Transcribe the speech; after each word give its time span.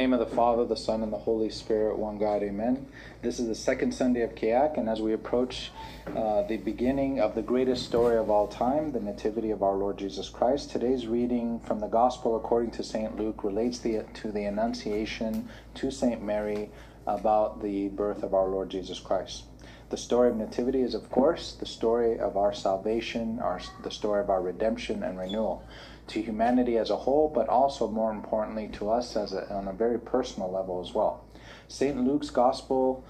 name 0.00 0.14
of 0.14 0.18
the 0.18 0.34
Father, 0.34 0.64
the 0.64 0.78
Son, 0.78 1.02
and 1.02 1.12
the 1.12 1.18
Holy 1.18 1.50
Spirit, 1.50 1.98
one 1.98 2.16
God, 2.16 2.42
amen. 2.42 2.86
This 3.20 3.38
is 3.38 3.48
the 3.48 3.54
second 3.54 3.92
Sunday 3.92 4.22
of 4.22 4.34
Kiahk, 4.34 4.78
and 4.78 4.88
as 4.88 5.02
we 5.02 5.12
approach 5.12 5.72
uh, 6.16 6.40
the 6.44 6.56
beginning 6.56 7.20
of 7.20 7.34
the 7.34 7.42
greatest 7.42 7.84
story 7.84 8.16
of 8.16 8.30
all 8.30 8.48
time, 8.48 8.92
the 8.92 9.00
Nativity 9.00 9.50
of 9.50 9.62
our 9.62 9.74
Lord 9.74 9.98
Jesus 9.98 10.30
Christ, 10.30 10.70
today's 10.70 11.06
reading 11.06 11.60
from 11.60 11.80
the 11.80 11.86
Gospel 11.86 12.34
according 12.34 12.70
to 12.70 12.82
St. 12.82 13.18
Luke 13.18 13.44
relates 13.44 13.78
the, 13.80 14.06
to 14.14 14.32
the 14.32 14.44
Annunciation 14.44 15.50
to 15.74 15.90
St. 15.90 16.22
Mary 16.22 16.70
about 17.06 17.62
the 17.62 17.88
birth 17.88 18.22
of 18.22 18.32
our 18.32 18.48
Lord 18.48 18.70
Jesus 18.70 18.98
Christ. 18.98 19.44
The 19.90 19.98
story 19.98 20.30
of 20.30 20.36
Nativity 20.36 20.80
is, 20.80 20.94
of 20.94 21.10
course, 21.10 21.52
the 21.52 21.66
story 21.66 22.18
of 22.18 22.38
our 22.38 22.54
salvation, 22.54 23.38
our, 23.40 23.60
the 23.82 23.90
story 23.90 24.22
of 24.22 24.30
our 24.30 24.40
redemption 24.40 25.02
and 25.02 25.18
renewal 25.18 25.62
to 26.10 26.20
humanity 26.20 26.76
as 26.76 26.90
a 26.90 26.96
whole, 26.96 27.30
but 27.32 27.48
also 27.48 27.88
more 27.88 28.12
importantly 28.12 28.68
to 28.68 28.90
us 28.90 29.16
as 29.16 29.32
a, 29.32 29.52
on 29.52 29.68
a 29.68 29.72
very 29.72 29.98
personal 29.98 30.50
level 30.50 30.80
as 30.80 30.92
well. 30.92 31.24
St. 31.68 31.96
Luke's 32.04 32.30
Gospel 32.30 33.04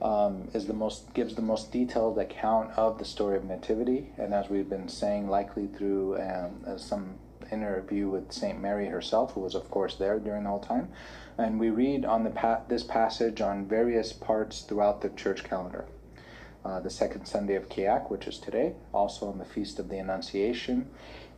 um, 0.00 0.48
is 0.54 0.66
the 0.66 0.72
most 0.72 1.12
gives 1.14 1.34
the 1.34 1.42
most 1.42 1.70
detailed 1.70 2.18
account 2.18 2.70
of 2.72 2.98
the 2.98 3.04
story 3.04 3.36
of 3.36 3.44
Nativity, 3.44 4.10
and 4.18 4.34
as 4.34 4.48
we've 4.48 4.68
been 4.68 4.88
saying, 4.88 5.28
likely 5.28 5.66
through 5.66 6.18
um, 6.20 6.78
some 6.78 7.18
interview 7.52 8.08
with 8.08 8.32
St. 8.32 8.60
Mary 8.60 8.88
herself, 8.88 9.32
who 9.32 9.40
was 9.40 9.54
of 9.54 9.70
course 9.70 9.96
there 9.96 10.18
during 10.18 10.44
the 10.44 10.50
whole 10.50 10.60
time, 10.60 10.88
and 11.38 11.60
we 11.60 11.70
read 11.70 12.04
on 12.04 12.24
the 12.24 12.30
pa- 12.30 12.62
this 12.68 12.82
passage 12.82 13.40
on 13.40 13.66
various 13.66 14.12
parts 14.12 14.62
throughout 14.62 15.00
the 15.00 15.10
church 15.10 15.44
calendar. 15.44 15.86
Uh, 16.64 16.80
the 16.80 16.90
second 16.90 17.24
Sunday 17.26 17.54
of 17.54 17.68
Kiahk, 17.68 18.10
which 18.10 18.26
is 18.26 18.40
today, 18.40 18.72
also 18.92 19.28
on 19.28 19.38
the 19.38 19.44
Feast 19.44 19.78
of 19.78 19.88
the 19.88 19.98
Annunciation, 19.98 20.90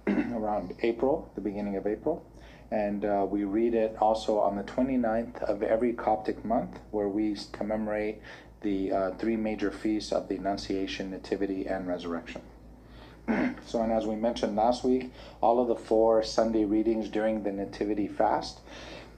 around 0.34 0.74
April, 0.82 1.30
the 1.34 1.40
beginning 1.40 1.76
of 1.76 1.86
April. 1.86 2.24
And 2.70 3.04
uh, 3.04 3.26
we 3.28 3.44
read 3.44 3.74
it 3.74 3.96
also 4.00 4.38
on 4.40 4.56
the 4.56 4.62
29th 4.62 5.42
of 5.42 5.62
every 5.62 5.92
Coptic 5.92 6.44
month, 6.44 6.78
where 6.90 7.08
we 7.08 7.36
commemorate 7.52 8.20
the 8.60 8.92
uh, 8.92 9.10
three 9.12 9.36
major 9.36 9.70
feasts 9.70 10.12
of 10.12 10.28
the 10.28 10.36
Annunciation, 10.36 11.10
Nativity, 11.10 11.66
and 11.66 11.86
Resurrection. 11.86 12.42
so, 13.66 13.82
and 13.82 13.92
as 13.92 14.06
we 14.06 14.16
mentioned 14.16 14.56
last 14.56 14.84
week, 14.84 15.12
all 15.40 15.60
of 15.60 15.68
the 15.68 15.76
four 15.76 16.22
Sunday 16.22 16.64
readings 16.64 17.08
during 17.08 17.42
the 17.42 17.52
Nativity 17.52 18.08
fast 18.08 18.60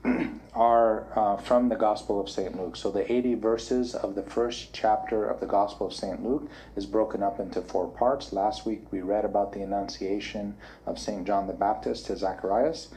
are 0.53 1.07
uh, 1.15 1.37
from 1.37 1.69
the 1.69 1.75
Gospel 1.75 2.19
of 2.19 2.29
St. 2.29 2.59
Luke. 2.59 2.75
So 2.75 2.91
the 2.91 3.09
80 3.11 3.35
verses 3.35 3.95
of 3.95 4.15
the 4.15 4.23
first 4.23 4.73
chapter 4.73 5.25
of 5.25 5.39
the 5.39 5.45
Gospel 5.45 5.87
of 5.87 5.93
St. 5.93 6.23
Luke 6.23 6.49
is 6.75 6.85
broken 6.85 7.23
up 7.23 7.39
into 7.39 7.61
four 7.61 7.87
parts. 7.87 8.33
Last 8.33 8.65
week 8.65 8.91
we 8.91 9.01
read 9.01 9.25
about 9.25 9.53
the 9.53 9.61
Annunciation 9.61 10.55
of 10.85 10.99
St. 10.99 11.25
John 11.25 11.47
the 11.47 11.53
Baptist 11.53 12.07
to 12.07 12.17
Zacharias. 12.17 12.89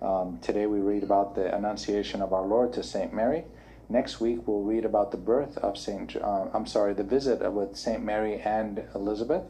Um, 0.00 0.38
today 0.40 0.66
we 0.66 0.80
read 0.80 1.02
about 1.02 1.34
the 1.34 1.54
Annunciation 1.54 2.22
of 2.22 2.32
our 2.32 2.46
Lord 2.46 2.72
to 2.74 2.82
St. 2.82 3.12
Mary. 3.12 3.44
Next 3.88 4.20
week 4.20 4.46
we'll 4.46 4.62
read 4.62 4.84
about 4.84 5.12
the 5.12 5.16
birth 5.16 5.56
of 5.58 5.78
St. 5.78 6.16
Uh, 6.16 6.46
I'm 6.52 6.66
sorry, 6.66 6.94
the 6.94 7.04
visit 7.04 7.40
with 7.52 7.76
St. 7.76 8.02
Mary 8.02 8.40
and 8.40 8.84
Elizabeth. 8.94 9.44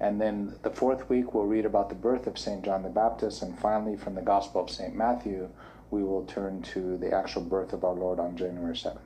And 0.00 0.20
then 0.20 0.56
the 0.62 0.70
fourth 0.70 1.08
week 1.08 1.34
we'll 1.34 1.44
read 1.44 1.64
about 1.64 1.88
the 1.88 1.94
birth 1.94 2.26
of 2.26 2.38
St. 2.38 2.64
John 2.64 2.82
the 2.82 2.88
Baptist. 2.88 3.42
And 3.42 3.58
finally, 3.58 3.96
from 3.96 4.14
the 4.14 4.22
Gospel 4.22 4.62
of 4.62 4.70
St. 4.70 4.94
Matthew, 4.94 5.48
we 5.92 6.02
will 6.02 6.24
turn 6.24 6.62
to 6.62 6.96
the 6.96 7.12
actual 7.12 7.42
birth 7.42 7.72
of 7.72 7.84
our 7.84 7.92
Lord 7.94 8.18
on 8.18 8.36
January 8.36 8.74
7th. 8.74 8.98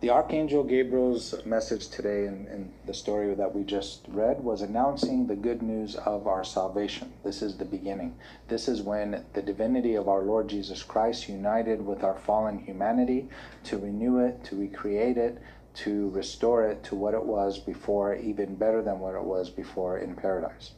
The 0.00 0.10
Archangel 0.10 0.62
Gabriel's 0.62 1.44
message 1.44 1.88
today 1.88 2.26
in, 2.26 2.46
in, 2.46 2.72
the 2.86 2.94
story 2.94 3.34
that 3.34 3.52
we 3.52 3.64
just 3.64 4.02
read 4.06 4.44
was 4.44 4.62
announcing 4.62 5.26
the 5.26 5.34
good 5.34 5.60
news 5.60 5.96
of 5.96 6.28
our 6.28 6.44
salvation. 6.44 7.12
This 7.24 7.42
is 7.42 7.56
the 7.56 7.64
beginning. 7.64 8.14
This 8.46 8.68
is 8.68 8.80
when 8.80 9.24
the 9.32 9.42
divinity 9.42 9.96
of 9.96 10.08
our 10.08 10.22
Lord 10.22 10.46
Jesus 10.46 10.84
Christ 10.84 11.28
united 11.28 11.84
with 11.84 12.04
our 12.04 12.14
fallen 12.14 12.60
humanity 12.60 13.28
to 13.64 13.76
renew 13.76 14.20
it, 14.20 14.44
to 14.44 14.56
recreate 14.56 15.18
it, 15.18 15.42
to 15.74 16.10
restore 16.10 16.64
it 16.64 16.84
to 16.84 16.94
what 16.94 17.14
it 17.14 17.24
was 17.24 17.58
before, 17.58 18.14
even 18.14 18.54
better 18.54 18.82
than 18.82 19.00
what 19.00 19.16
it 19.16 19.24
was 19.24 19.50
before 19.50 19.98
in 19.98 20.14
paradise. 20.14 20.74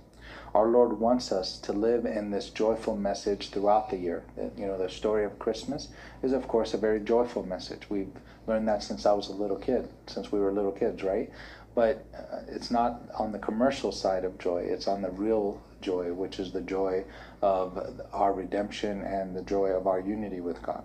Our 0.54 0.66
Lord 0.66 0.98
wants 0.98 1.30
us 1.30 1.58
to 1.60 1.72
live 1.72 2.04
in 2.04 2.30
this 2.30 2.50
joyful 2.50 2.96
message 2.96 3.50
throughout 3.50 3.90
the 3.90 3.96
year. 3.96 4.24
You 4.56 4.66
know, 4.66 4.76
the 4.76 4.88
story 4.88 5.24
of 5.24 5.38
Christmas 5.38 5.88
is, 6.22 6.32
of 6.32 6.48
course, 6.48 6.74
a 6.74 6.78
very 6.78 6.98
joyful 6.98 7.46
message. 7.46 7.88
We've 7.88 8.10
learned 8.48 8.66
that 8.66 8.82
since 8.82 9.06
I 9.06 9.12
was 9.12 9.28
a 9.28 9.32
little 9.32 9.56
kid, 9.56 9.88
since 10.08 10.32
we 10.32 10.40
were 10.40 10.52
little 10.52 10.72
kids, 10.72 11.04
right? 11.04 11.30
But 11.74 12.04
uh, 12.12 12.40
it's 12.48 12.70
not 12.70 13.00
on 13.16 13.30
the 13.30 13.38
commercial 13.38 13.92
side 13.92 14.24
of 14.24 14.38
joy, 14.38 14.62
it's 14.62 14.88
on 14.88 15.02
the 15.02 15.10
real 15.10 15.62
joy, 15.80 16.12
which 16.12 16.40
is 16.40 16.50
the 16.50 16.60
joy 16.60 17.04
of 17.42 18.00
our 18.12 18.32
redemption 18.32 19.02
and 19.02 19.36
the 19.36 19.42
joy 19.42 19.68
of 19.68 19.86
our 19.86 20.00
unity 20.00 20.40
with 20.40 20.60
God. 20.62 20.84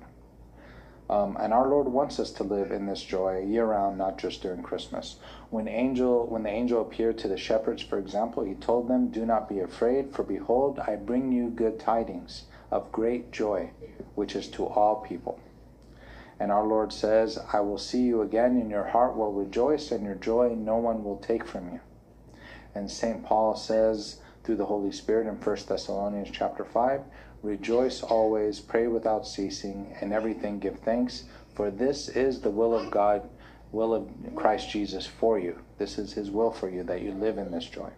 Um, 1.10 1.38
and 1.40 1.54
our 1.54 1.68
Lord 1.68 1.88
wants 1.88 2.20
us 2.20 2.32
to 2.32 2.44
live 2.44 2.72
in 2.72 2.88
this 2.88 3.04
joy 3.04 3.46
year 3.48 3.66
round, 3.66 3.98
not 3.98 4.18
just 4.18 4.42
during 4.42 4.64
Christmas. 4.64 5.18
When 5.56 5.70
angel, 5.70 6.26
when 6.26 6.44
the 6.44 6.50
angel 6.50 6.82
appeared 6.82 7.18
to 7.20 7.30
the 7.30 7.38
shepherds, 7.38 7.82
for 7.82 7.98
example, 7.98 8.44
he 8.44 8.56
told 8.56 8.90
them, 8.90 9.08
"Do 9.08 9.26
not 9.26 9.48
be 9.48 9.62
afraid, 9.62 10.12
for 10.12 10.22
behold, 10.22 10.80
I 10.80 10.98
bring 10.98 11.32
you 11.32 11.50
good 11.50 11.80
tidings 11.80 12.44
of 12.70 12.92
great 12.92 13.32
joy, 13.32 13.70
which 14.16 14.36
is 14.36 14.50
to 14.50 14.66
all 14.66 14.98
people." 14.98 15.40
And 16.42 16.52
our 16.52 16.68
Lord 16.68 16.92
says, 16.92 17.40
"I 17.54 17.62
will 17.62 17.78
see 17.78 18.02
you 18.02 18.22
again, 18.22 18.58
and 18.58 18.70
your 18.70 18.84
heart 18.84 19.16
will 19.16 19.32
rejoice, 19.32 19.94
and 19.94 20.04
your 20.04 20.16
joy 20.16 20.56
no 20.56 20.76
one 20.76 21.06
will 21.06 21.20
take 21.20 21.46
from 21.46 21.72
you." 21.72 21.80
And 22.76 22.92
Saint 22.92 23.24
Paul 23.24 23.56
says 23.56 24.20
through 24.44 24.58
the 24.58 24.66
Holy 24.66 24.92
Spirit 24.92 25.26
in 25.26 25.38
1 25.38 25.70
Thessalonians 25.70 26.32
chapter 26.32 26.66
5, 26.66 27.06
Rejoice 27.42 28.04
always, 28.04 28.60
pray 28.60 28.88
without 28.88 29.26
ceasing, 29.26 29.96
and 30.02 30.12
everything 30.12 30.60
give 30.60 30.80
thanks, 30.80 31.24
for 31.54 31.72
this 31.72 32.10
is 32.10 32.42
the 32.42 32.52
will 32.52 32.76
of 32.76 32.92
God, 32.92 33.30
will 33.76 33.94
of 33.94 34.10
Christ 34.36 34.70
Jesus 34.70 35.06
for 35.06 35.38
you. 35.38 35.60
This 35.78 35.98
is 35.98 36.14
his 36.14 36.32
will 36.32 36.52
for 36.52 36.70
you, 36.70 36.84
that 36.84 37.02
you 37.02 37.12
live 37.12 37.38
in 37.38 37.52
this 37.52 37.66
joy. 37.66 37.92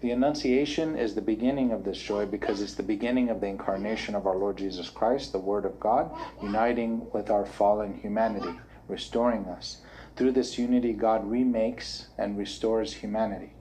The 0.00 0.10
Annunciation 0.10 0.96
is 0.96 1.14
the 1.14 1.20
beginning 1.20 1.72
of 1.72 1.84
this 1.84 1.98
joy 1.98 2.26
because 2.26 2.60
it's 2.60 2.74
the 2.74 2.82
beginning 2.82 3.28
of 3.28 3.40
the 3.40 3.46
incarnation 3.46 4.14
of 4.14 4.26
our 4.26 4.36
Lord 4.36 4.56
Jesus 4.56 4.88
Christ, 4.88 5.32
the 5.32 5.38
Word 5.38 5.64
of 5.64 5.78
God, 5.78 6.10
uniting 6.42 7.06
with 7.12 7.30
our 7.30 7.44
fallen 7.44 7.98
humanity, 8.00 8.58
restoring 8.88 9.44
us. 9.46 9.82
Through 10.16 10.32
this 10.32 10.58
unity, 10.58 10.92
God 10.92 11.30
remakes 11.30 12.06
and 12.16 12.38
restores 12.38 12.94
humanity. 12.94 13.52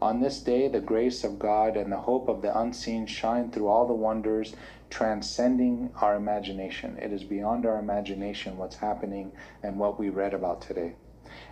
On 0.00 0.20
this 0.20 0.40
day, 0.40 0.68
the 0.68 0.80
grace 0.80 1.24
of 1.24 1.38
God 1.38 1.76
and 1.76 1.90
the 1.90 1.96
hope 1.96 2.28
of 2.28 2.40
the 2.40 2.56
unseen 2.56 3.06
shine 3.06 3.50
through 3.50 3.66
all 3.66 3.86
the 3.86 3.94
wonders, 3.94 4.54
transcending 4.90 5.90
our 6.00 6.16
imagination. 6.16 6.96
It 6.98 7.12
is 7.12 7.24
beyond 7.24 7.66
our 7.66 7.78
imagination 7.78 8.56
what's 8.56 8.76
happening 8.76 9.32
and 9.62 9.78
what 9.78 9.98
we 9.98 10.08
read 10.08 10.34
about 10.34 10.62
today. 10.62 10.94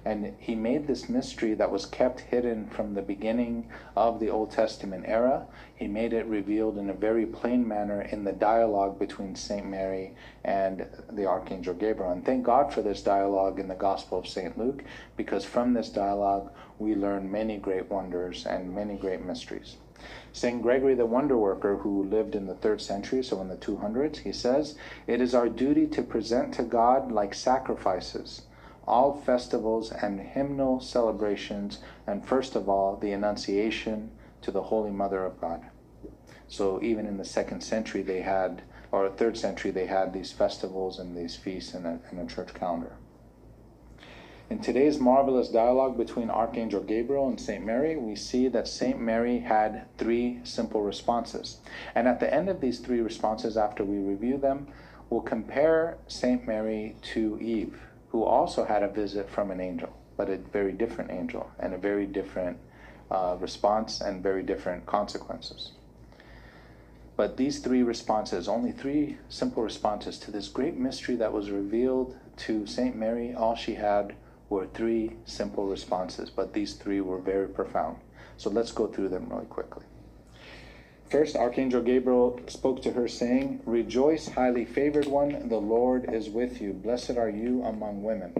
And 0.04 0.34
he 0.38 0.54
made 0.54 0.86
this 0.86 1.08
mystery 1.08 1.54
that 1.54 1.70
was 1.70 1.84
kept 1.84 2.20
hidden 2.20 2.68
from 2.68 2.94
the 2.94 3.02
beginning 3.02 3.68
of 3.96 4.20
the 4.20 4.30
Old 4.30 4.50
Testament 4.50 5.04
era. 5.06 5.46
He 5.74 5.86
made 5.86 6.12
it 6.12 6.26
revealed 6.26 6.78
in 6.78 6.88
a 6.88 6.94
very 6.94 7.26
plain 7.26 7.66
manner 7.66 8.02
in 8.02 8.24
the 8.24 8.32
dialogue 8.32 8.98
between 8.98 9.34
St. 9.34 9.66
Mary 9.66 10.14
and 10.44 10.86
the 11.12 11.26
Archangel 11.26 11.74
Gabriel. 11.74 12.12
And 12.12 12.24
thank 12.24 12.44
God 12.44 12.72
for 12.72 12.82
this 12.82 13.02
dialogue 13.02 13.58
in 13.58 13.68
the 13.68 13.74
Gospel 13.74 14.18
of 14.18 14.26
St. 14.26 14.56
Luke, 14.56 14.82
because 15.16 15.44
from 15.44 15.74
this 15.74 15.90
dialogue 15.90 16.50
we 16.78 16.94
learn 16.94 17.30
many 17.30 17.56
great 17.56 17.90
wonders 17.90 18.46
and 18.46 18.74
many 18.74 18.96
great 18.96 19.24
mysteries. 19.24 19.76
St. 20.32 20.60
Gregory 20.62 20.94
the 20.94 21.06
Wonder 21.06 21.36
Worker, 21.36 21.76
who 21.76 22.04
lived 22.04 22.34
in 22.34 22.46
the 22.46 22.54
third 22.54 22.80
century, 22.80 23.22
so 23.22 23.40
in 23.40 23.48
the 23.48 23.56
200s, 23.56 24.18
he 24.18 24.32
says, 24.32 24.76
It 25.06 25.20
is 25.20 25.34
our 25.34 25.48
duty 25.48 25.86
to 25.88 26.02
present 26.02 26.52
to 26.54 26.62
God 26.62 27.10
like 27.10 27.34
sacrifices 27.34 28.42
all 28.86 29.20
festivals 29.20 29.90
and 29.90 30.20
hymnal 30.20 30.80
celebrations, 30.80 31.80
and 32.06 32.24
first 32.24 32.54
of 32.54 32.68
all, 32.68 32.96
the 32.96 33.12
Annunciation 33.12 34.10
to 34.42 34.50
the 34.50 34.62
Holy 34.62 34.90
Mother 34.90 35.24
of 35.24 35.40
God. 35.40 35.62
So 36.48 36.80
even 36.82 37.06
in 37.06 37.16
the 37.16 37.24
second 37.24 37.62
century, 37.62 38.02
they 38.02 38.20
had, 38.20 38.62
or 38.92 39.08
third 39.08 39.36
century, 39.36 39.72
they 39.72 39.86
had 39.86 40.12
these 40.12 40.30
festivals 40.30 41.00
and 41.00 41.16
these 41.16 41.34
feasts 41.34 41.74
in 41.74 41.84
a, 41.84 41.98
in 42.12 42.18
a 42.18 42.26
church 42.26 42.54
calendar. 42.54 42.92
In 44.48 44.60
today's 44.60 45.00
marvelous 45.00 45.48
dialogue 45.48 45.96
between 45.96 46.30
Archangel 46.30 46.82
Gabriel 46.82 47.28
and 47.28 47.40
St. 47.40 47.64
Mary, 47.64 47.96
we 47.96 48.14
see 48.14 48.46
that 48.48 48.68
St. 48.68 49.00
Mary 49.00 49.40
had 49.40 49.86
three 49.98 50.40
simple 50.44 50.82
responses. 50.82 51.58
And 51.94 52.06
at 52.06 52.20
the 52.20 52.32
end 52.32 52.48
of 52.48 52.60
these 52.60 52.78
three 52.78 53.00
responses, 53.00 53.56
after 53.56 53.84
we 53.84 53.98
review 53.98 54.38
them, 54.38 54.68
we'll 55.10 55.22
compare 55.22 55.98
St. 56.06 56.46
Mary 56.46 56.94
to 57.14 57.38
Eve 57.40 57.80
who 58.16 58.24
also 58.24 58.64
had 58.64 58.82
a 58.82 58.88
visit 58.88 59.28
from 59.28 59.50
an 59.50 59.60
angel, 59.60 59.94
but 60.16 60.30
a 60.30 60.38
very 60.38 60.72
different 60.72 61.10
angel 61.10 61.50
and 61.58 61.74
a 61.74 61.78
very 61.78 62.06
different 62.06 62.56
uh, 63.10 63.36
response 63.38 64.00
and 64.00 64.22
very 64.22 64.42
different 64.42 64.86
consequences. 64.86 65.72
But 67.14 67.36
these 67.36 67.58
three 67.58 67.82
responses, 67.82 68.48
only 68.48 68.72
three 68.72 69.18
simple 69.28 69.62
responses 69.62 70.18
to 70.20 70.30
this 70.30 70.48
great 70.48 70.78
mystery 70.78 71.16
that 71.16 71.32
was 71.32 71.50
revealed 71.50 72.16
to 72.38 72.66
St. 72.66 72.96
Mary, 72.96 73.34
all 73.34 73.54
she 73.54 73.74
had 73.74 74.14
were 74.48 74.66
three 74.66 75.16
simple 75.24 75.66
responses, 75.66 76.30
but 76.30 76.52
these 76.52 76.74
three 76.74 77.00
were 77.00 77.18
very 77.18 77.48
profound. 77.48 77.98
So 78.36 78.50
let's 78.50 78.72
go 78.72 78.86
through 78.86 79.08
them 79.08 79.28
really 79.28 79.46
quickly. 79.46 79.84
First, 81.10 81.36
Archangel 81.36 81.82
Gabriel 81.82 82.40
spoke 82.48 82.82
to 82.82 82.92
her, 82.92 83.06
saying, 83.06 83.60
Rejoice, 83.64 84.28
highly 84.28 84.64
favored 84.64 85.06
one, 85.06 85.48
the 85.48 85.56
Lord 85.56 86.12
is 86.12 86.28
with 86.28 86.60
you. 86.60 86.72
Blessed 86.72 87.16
are 87.16 87.30
you 87.30 87.62
among 87.62 88.02
women. 88.02 88.32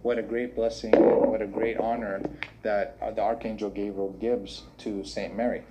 What 0.00 0.18
a 0.18 0.22
great 0.22 0.54
blessing, 0.54 0.92
what 0.92 1.42
a 1.42 1.46
great 1.46 1.78
honor 1.78 2.22
that 2.62 2.98
the 3.14 3.22
Archangel 3.22 3.70
Gabriel 3.70 4.12
gives 4.20 4.62
to 4.78 5.04
St. 5.04 5.36
Mary. 5.36 5.64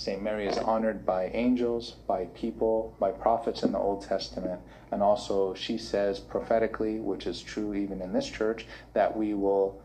St. 0.00 0.22
Mary 0.22 0.46
is 0.46 0.56
honored 0.56 1.04
by 1.04 1.26
angels, 1.26 1.96
by 2.06 2.24
people, 2.34 2.96
by 2.98 3.10
prophets 3.10 3.62
in 3.62 3.72
the 3.72 3.78
Old 3.78 4.02
Testament, 4.02 4.62
and 4.90 5.02
also 5.02 5.52
she 5.52 5.76
says 5.76 6.18
prophetically, 6.18 6.98
which 6.98 7.26
is 7.26 7.42
true 7.42 7.74
even 7.74 8.00
in 8.00 8.14
this 8.14 8.26
church, 8.26 8.66
that 8.94 9.14
we 9.14 9.34
will 9.34 9.78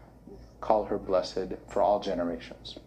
call 0.61 0.85
her 0.85 0.97
blessed 0.97 1.55
for 1.67 1.81
all 1.81 1.99
generations. 1.99 2.79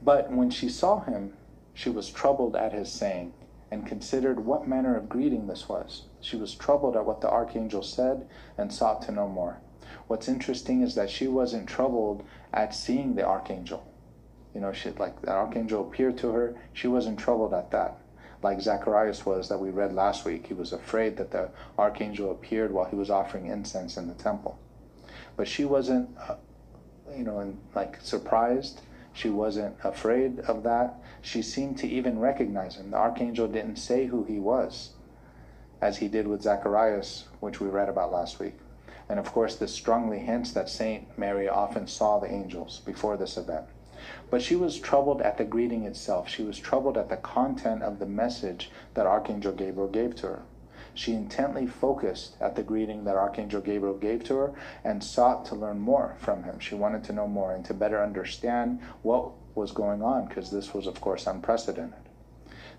But 0.00 0.30
when 0.30 0.50
she 0.50 0.68
saw 0.68 1.00
him, 1.00 1.32
she 1.72 1.90
was 1.90 2.08
troubled 2.08 2.54
at 2.54 2.72
his 2.72 2.92
saying, 2.92 3.32
and 3.72 3.84
considered 3.84 4.46
what 4.46 4.68
manner 4.68 4.96
of 4.96 5.08
greeting 5.08 5.48
this 5.48 5.68
was. 5.68 6.02
She 6.20 6.36
was 6.36 6.54
troubled 6.54 6.94
at 6.94 7.06
what 7.06 7.22
the 7.22 7.28
archangel 7.28 7.82
said, 7.82 8.28
and 8.56 8.72
sought 8.72 9.02
to 9.02 9.10
know 9.10 9.28
more. 9.28 9.58
What's 10.06 10.28
interesting 10.28 10.80
is 10.82 10.94
that 10.94 11.10
she 11.10 11.26
wasn't 11.26 11.68
troubled 11.68 12.22
at 12.52 12.72
seeing 12.72 13.16
the 13.16 13.26
archangel. 13.26 13.84
You 14.54 14.60
know, 14.60 14.72
she 14.72 14.90
like 14.90 15.20
the 15.20 15.32
archangel 15.32 15.82
appeared 15.82 16.16
to 16.18 16.30
her. 16.30 16.54
She 16.72 16.86
wasn't 16.86 17.18
troubled 17.18 17.52
at 17.52 17.70
that, 17.72 17.98
like 18.42 18.60
Zacharias 18.60 19.26
was 19.26 19.48
that 19.48 19.58
we 19.58 19.70
read 19.70 19.92
last 19.92 20.24
week. 20.24 20.46
He 20.46 20.54
was 20.54 20.72
afraid 20.72 21.16
that 21.16 21.32
the 21.32 21.50
archangel 21.76 22.30
appeared 22.30 22.72
while 22.72 22.84
he 22.84 22.96
was 22.96 23.10
offering 23.10 23.46
incense 23.46 23.96
in 23.96 24.06
the 24.06 24.14
temple, 24.14 24.58
but 25.36 25.48
she 25.48 25.64
wasn't, 25.64 26.08
uh, 26.18 26.36
you 27.16 27.24
know, 27.24 27.40
and 27.40 27.58
like 27.74 27.98
surprised 28.00 28.80
she 29.12 29.30
wasn't 29.30 29.76
afraid 29.84 30.40
of 30.40 30.64
that. 30.64 31.00
She 31.22 31.40
seemed 31.40 31.78
to 31.78 31.88
even 31.88 32.18
recognize 32.18 32.76
him. 32.76 32.90
The 32.90 32.96
archangel 32.96 33.48
didn't 33.48 33.76
say 33.76 34.06
who 34.06 34.24
he 34.24 34.38
was, 34.38 34.90
as 35.80 35.98
he 35.98 36.08
did 36.08 36.26
with 36.26 36.42
Zacharias, 36.42 37.24
which 37.40 37.60
we 37.60 37.68
read 37.68 37.88
about 37.88 38.12
last 38.12 38.40
week. 38.40 38.54
And 39.08 39.18
of 39.20 39.30
course, 39.32 39.56
this 39.56 39.72
strongly 39.72 40.18
hints 40.18 40.52
that 40.52 40.68
Saint 40.68 41.16
Mary 41.16 41.48
often 41.48 41.86
saw 41.86 42.18
the 42.18 42.30
angels 42.30 42.80
before 42.84 43.16
this 43.16 43.36
event. 43.36 43.66
But 44.30 44.42
she 44.42 44.56
was 44.56 44.78
troubled 44.78 45.22
at 45.22 45.38
the 45.38 45.44
greeting 45.44 45.84
itself. 45.84 46.28
She 46.28 46.42
was 46.42 46.58
troubled 46.58 46.98
at 46.98 47.08
the 47.08 47.16
content 47.16 47.82
of 47.82 47.98
the 47.98 48.06
message 48.06 48.70
that 48.94 49.06
Archangel 49.06 49.52
Gabriel 49.52 49.88
gave 49.88 50.14
to 50.16 50.26
her. 50.26 50.42
She 50.94 51.12
intently 51.12 51.66
focused 51.66 52.36
at 52.40 52.54
the 52.54 52.62
greeting 52.62 53.04
that 53.04 53.16
Archangel 53.16 53.60
Gabriel 53.60 53.96
gave 53.96 54.22
to 54.24 54.36
her 54.36 54.52
and 54.84 55.02
sought 55.02 55.44
to 55.46 55.56
learn 55.56 55.80
more 55.80 56.14
from 56.18 56.44
him. 56.44 56.60
She 56.60 56.76
wanted 56.76 57.02
to 57.04 57.12
know 57.12 57.26
more 57.26 57.52
and 57.52 57.64
to 57.64 57.74
better 57.74 58.02
understand 58.02 58.80
what 59.02 59.32
was 59.56 59.72
going 59.72 60.02
on 60.02 60.26
because 60.26 60.50
this 60.50 60.72
was, 60.72 60.86
of 60.86 61.00
course, 61.00 61.26
unprecedented. 61.26 61.98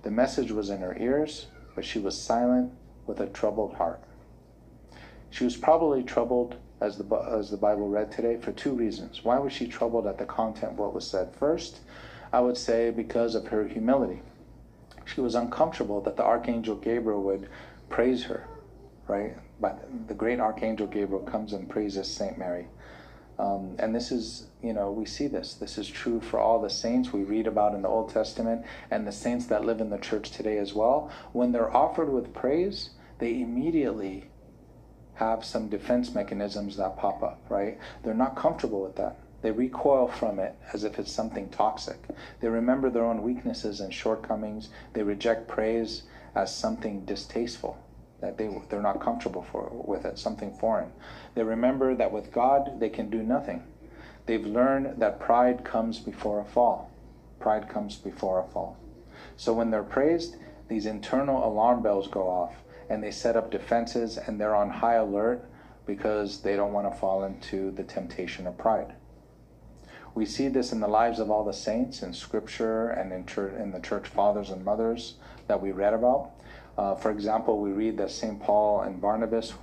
The 0.04 0.12
message 0.12 0.52
was 0.52 0.70
in 0.70 0.80
her 0.80 0.96
ears, 0.98 1.48
but 1.76 1.84
she 1.84 2.00
was 2.00 2.20
silent 2.22 2.72
with 3.06 3.20
a 3.20 3.28
troubled 3.28 3.74
heart. 3.76 4.02
She 5.30 5.44
was 5.44 5.58
probably 5.58 6.04
troubled, 6.04 6.56
as 6.82 6.98
the, 6.98 7.16
as 7.16 7.50
the 7.50 7.58
Bible 7.58 7.88
read 7.88 8.12
today, 8.12 8.38
for 8.38 8.52
two 8.52 8.74
reasons. 8.74 9.24
Why 9.24 9.40
was 9.40 9.54
she 9.54 9.68
troubled 9.68 10.08
at 10.08 10.18
the 10.18 10.26
content 10.26 10.74
of 10.74 10.80
what 10.80 10.94
was 10.94 11.08
said? 11.08 11.34
First, 11.36 11.80
I 12.34 12.42
would 12.42 12.58
say 12.58 12.92
because 12.92 13.36
of 13.36 13.48
her 13.48 13.68
humility. 13.68 14.22
She 15.06 15.22
was 15.22 15.36
uncomfortable 15.36 16.02
that 16.02 16.18
the 16.18 16.24
Archangel 16.24 16.76
Gabriel 16.76 17.22
would 17.24 17.48
praise 17.90 18.24
her, 18.24 18.48
right? 19.08 19.36
But 19.60 19.88
the 20.08 20.14
great 20.14 20.40
archangel 20.40 20.88
Gabriel 20.88 21.24
comes 21.24 21.54
and 21.54 21.70
praises 21.70 22.12
Saint 22.12 22.38
Mary. 22.38 22.68
Um, 23.38 23.76
and 23.80 23.94
this 23.94 24.12
is, 24.12 24.48
you 24.62 24.74
know, 24.74 24.92
we 24.92 25.06
see 25.06 25.28
this. 25.28 25.54
This 25.54 25.78
is 25.78 25.88
true 25.88 26.22
for 26.22 26.40
all 26.40 26.62
the 26.62 26.70
saints 26.70 27.12
we 27.12 27.24
read 27.24 27.48
about 27.48 27.74
in 27.74 27.82
the 27.82 27.88
Old 27.88 28.10
Testament 28.10 28.66
and 28.90 29.06
the 29.06 29.12
saints 29.12 29.46
that 29.48 29.66
live 29.66 29.82
in 29.82 29.90
the 29.90 29.98
church 29.98 30.32
today 30.32 30.58
as 30.58 30.74
well. 30.74 31.12
When 31.34 31.52
they're 31.52 31.76
offered 31.76 32.12
with 32.12 32.34
praise, 32.34 32.92
they 33.20 33.42
immediately 33.42 34.30
have 35.16 35.46
some 35.46 35.70
defense 35.70 36.14
mechanisms 36.14 36.78
that 36.78 36.98
pop 36.98 37.24
up, 37.24 37.42
right? 37.50 37.78
They're 38.04 38.14
not 38.14 38.36
comfortable 38.36 38.82
with 38.82 38.96
that. 38.98 39.18
They 39.42 39.52
recoil 39.52 40.08
from 40.08 40.40
it 40.40 40.56
as 40.74 40.84
if 40.84 40.98
it's 41.00 41.12
something 41.12 41.50
toxic. 41.50 42.00
They 42.42 42.48
remember 42.48 42.90
their 42.90 43.06
own 43.06 43.22
weaknesses 43.22 43.80
and 43.80 43.94
shortcomings. 43.94 44.70
They 44.94 45.04
reject 45.04 45.48
praise 45.48 46.04
as 46.34 46.54
something 46.54 47.06
distasteful, 47.06 47.78
that 48.22 48.38
they, 48.38 48.50
they're 48.70 48.82
not 48.82 49.02
comfortable 49.02 49.44
for, 49.44 49.70
with 49.72 50.04
it, 50.04 50.20
something 50.20 50.54
foreign. 50.58 50.92
They 51.34 51.44
remember 51.44 51.96
that 51.96 52.12
with 52.12 52.34
God 52.34 52.80
they 52.80 52.90
can 52.90 53.10
do 53.10 53.24
nothing. 53.24 53.64
They've 54.26 54.46
learned 54.46 55.00
that 55.00 55.20
pride 55.20 55.64
comes 55.64 56.00
before 56.00 56.42
a 56.42 56.46
fall. 56.46 56.92
Pride 57.40 57.70
comes 57.70 57.96
before 57.96 58.40
a 58.40 58.48
fall. 58.52 58.78
So 59.38 59.54
when 59.54 59.70
they're 59.70 59.84
praised, 59.84 60.38
these 60.68 60.88
internal 60.88 61.48
alarm 61.48 61.84
bells 61.84 62.08
go 62.08 62.24
off 62.28 62.56
and 62.90 63.04
they 63.04 63.12
set 63.12 63.36
up 63.36 63.52
defenses 63.52 64.18
and 64.18 64.40
they're 64.40 64.56
on 64.56 64.70
high 64.70 64.96
alert 64.96 65.44
because 65.86 66.42
they 66.42 66.56
don't 66.56 66.74
want 66.74 66.92
to 66.92 67.00
fall 67.00 67.24
into 67.24 67.72
the 67.72 67.84
temptation 67.84 68.48
of 68.48 68.58
pride. 68.58 68.94
We 70.14 70.26
see 70.26 70.48
this 70.48 70.72
in 70.72 70.80
the 70.80 70.88
lives 70.88 71.20
of 71.20 71.30
all 71.30 71.44
the 71.44 71.54
saints 71.54 72.02
in 72.02 72.14
Scripture 72.14 72.90
and 72.90 73.12
in, 73.12 73.26
in 73.60 73.72
the 73.72 73.82
church 73.82 74.08
fathers 74.08 74.50
and 74.50 74.64
mothers 74.64 75.16
that 75.48 75.62
we 75.62 75.72
read 75.72 75.94
about. 75.94 76.32
Uh, 76.78 76.96
for 76.96 77.12
example, 77.12 77.60
we 77.60 77.72
read 77.72 77.98
that 77.98 78.12
St. 78.12 78.40
Paul 78.40 78.82
and 78.82 79.02
Barnabas, 79.02 79.54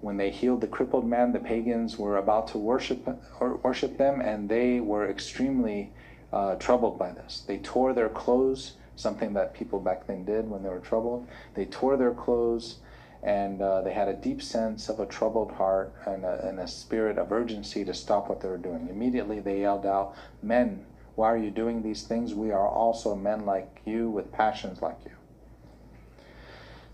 when 0.00 0.16
they 0.16 0.30
healed 0.30 0.62
the 0.62 0.66
crippled 0.66 1.06
man, 1.06 1.32
the 1.32 1.38
pagans 1.38 1.98
were 1.98 2.16
about 2.16 2.48
to 2.48 2.58
worship, 2.58 3.06
or 3.38 3.56
worship 3.56 3.98
them, 3.98 4.20
and 4.20 4.48
they 4.48 4.80
were 4.80 5.08
extremely 5.08 5.92
uh, 6.32 6.54
troubled 6.54 6.98
by 6.98 7.12
this. 7.12 7.44
They 7.46 7.58
tore 7.58 7.92
their 7.92 8.08
clothes, 8.08 8.74
something 9.00 9.32
that 9.34 9.54
people 9.54 9.80
back 9.80 10.06
then 10.06 10.24
did 10.24 10.48
when 10.48 10.62
they 10.62 10.68
were 10.68 10.80
troubled. 10.80 11.26
They 11.54 11.64
tore 11.64 11.96
their 11.96 12.12
clothes 12.12 12.76
and 13.22 13.60
uh, 13.60 13.82
they 13.82 13.92
had 13.92 14.08
a 14.08 14.14
deep 14.14 14.42
sense 14.42 14.88
of 14.88 14.98
a 14.98 15.06
troubled 15.06 15.52
heart 15.52 15.92
and 16.06 16.24
a, 16.24 16.46
and 16.46 16.58
a, 16.58 16.66
spirit 16.66 17.18
of 17.18 17.32
urgency 17.32 17.84
to 17.84 17.92
stop 17.92 18.28
what 18.28 18.40
they 18.40 18.48
were 18.48 18.56
doing. 18.56 18.88
Immediately 18.88 19.40
they 19.40 19.60
yelled 19.60 19.84
out, 19.84 20.14
Men, 20.42 20.86
why 21.16 21.30
are 21.30 21.36
you 21.36 21.50
doing 21.50 21.82
these 21.82 22.04
things? 22.04 22.34
We 22.34 22.50
are 22.50 22.66
also 22.66 23.14
men 23.14 23.44
like 23.44 23.80
you 23.84 24.08
with 24.08 24.32
passions 24.32 24.80
like 24.80 24.96
you. 25.04 25.10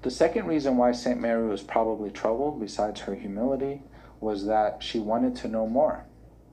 The 0.03 0.11
second 0.11 0.47
reason 0.47 0.77
why 0.77 0.93
St. 0.93 1.21
Mary 1.21 1.47
was 1.47 1.63
probably 1.63 2.11
troubled, 2.11 2.61
besides 2.61 3.03
her 3.03 3.15
humility, 3.15 3.83
was 4.21 4.47
that 4.47 4.83
she 4.83 4.99
wanted 4.99 5.37
to 5.37 5.49
know 5.49 5.67
more. 5.67 6.05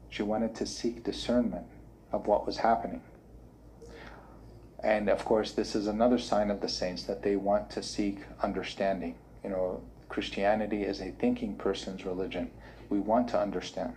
She 0.09 0.21
wanted 0.21 0.53
to 0.55 0.65
seek 0.67 1.03
discernment 1.03 1.65
of 2.11 2.27
what 2.27 2.45
was 2.45 2.57
happening. 2.57 3.01
And 4.83 5.09
of 5.09 5.23
course, 5.23 5.51
this 5.51 5.75
is 5.75 5.87
another 5.87 6.17
sign 6.17 6.51
of 6.51 6.61
the 6.61 6.69
saints 6.69 7.03
that 7.03 7.23
they 7.23 7.35
want 7.35 7.69
to 7.71 7.81
seek 7.81 8.19
understanding 8.41 9.15
you 9.43 9.49
know, 9.49 9.81
Christianity 10.07 10.83
is 10.83 11.01
a 11.01 11.11
thinking 11.11 11.55
person's 11.55 12.05
religion. 12.05 12.49
We 12.89 12.99
want 12.99 13.27
to 13.29 13.39
understand. 13.39 13.93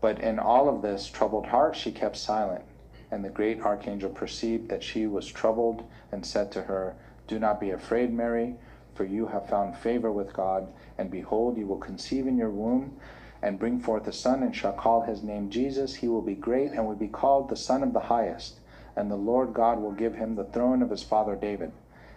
But 0.00 0.20
in 0.20 0.38
all 0.38 0.68
of 0.68 0.82
this 0.82 1.08
troubled 1.08 1.46
heart, 1.46 1.74
she 1.74 1.90
kept 1.90 2.16
silent. 2.16 2.64
And 3.10 3.24
the 3.24 3.30
great 3.30 3.60
archangel 3.60 4.10
perceived 4.10 4.68
that 4.68 4.82
she 4.82 5.06
was 5.06 5.26
troubled 5.26 5.88
and 6.12 6.24
said 6.24 6.52
to 6.52 6.62
her, 6.62 6.94
Do 7.26 7.38
not 7.38 7.60
be 7.60 7.70
afraid, 7.70 8.12
Mary, 8.12 8.54
for 8.94 9.04
you 9.04 9.26
have 9.26 9.48
found 9.48 9.76
favor 9.76 10.12
with 10.12 10.32
God. 10.32 10.72
And 10.98 11.10
behold, 11.10 11.56
you 11.56 11.66
will 11.66 11.78
conceive 11.78 12.26
in 12.26 12.36
your 12.36 12.50
womb 12.50 12.96
and 13.42 13.58
bring 13.58 13.80
forth 13.80 14.06
a 14.06 14.12
son, 14.12 14.42
and 14.42 14.54
shall 14.54 14.72
call 14.72 15.02
his 15.02 15.22
name 15.22 15.50
Jesus. 15.50 15.96
He 15.96 16.08
will 16.08 16.22
be 16.22 16.34
great 16.34 16.72
and 16.72 16.86
will 16.86 16.94
be 16.94 17.08
called 17.08 17.48
the 17.48 17.56
Son 17.56 17.82
of 17.82 17.92
the 17.92 18.00
Highest. 18.00 18.60
And 18.96 19.10
the 19.10 19.16
Lord 19.16 19.54
God 19.54 19.80
will 19.80 19.92
give 19.92 20.14
him 20.14 20.34
the 20.34 20.44
throne 20.44 20.82
of 20.82 20.90
his 20.90 21.02
father 21.02 21.36
David 21.36 21.72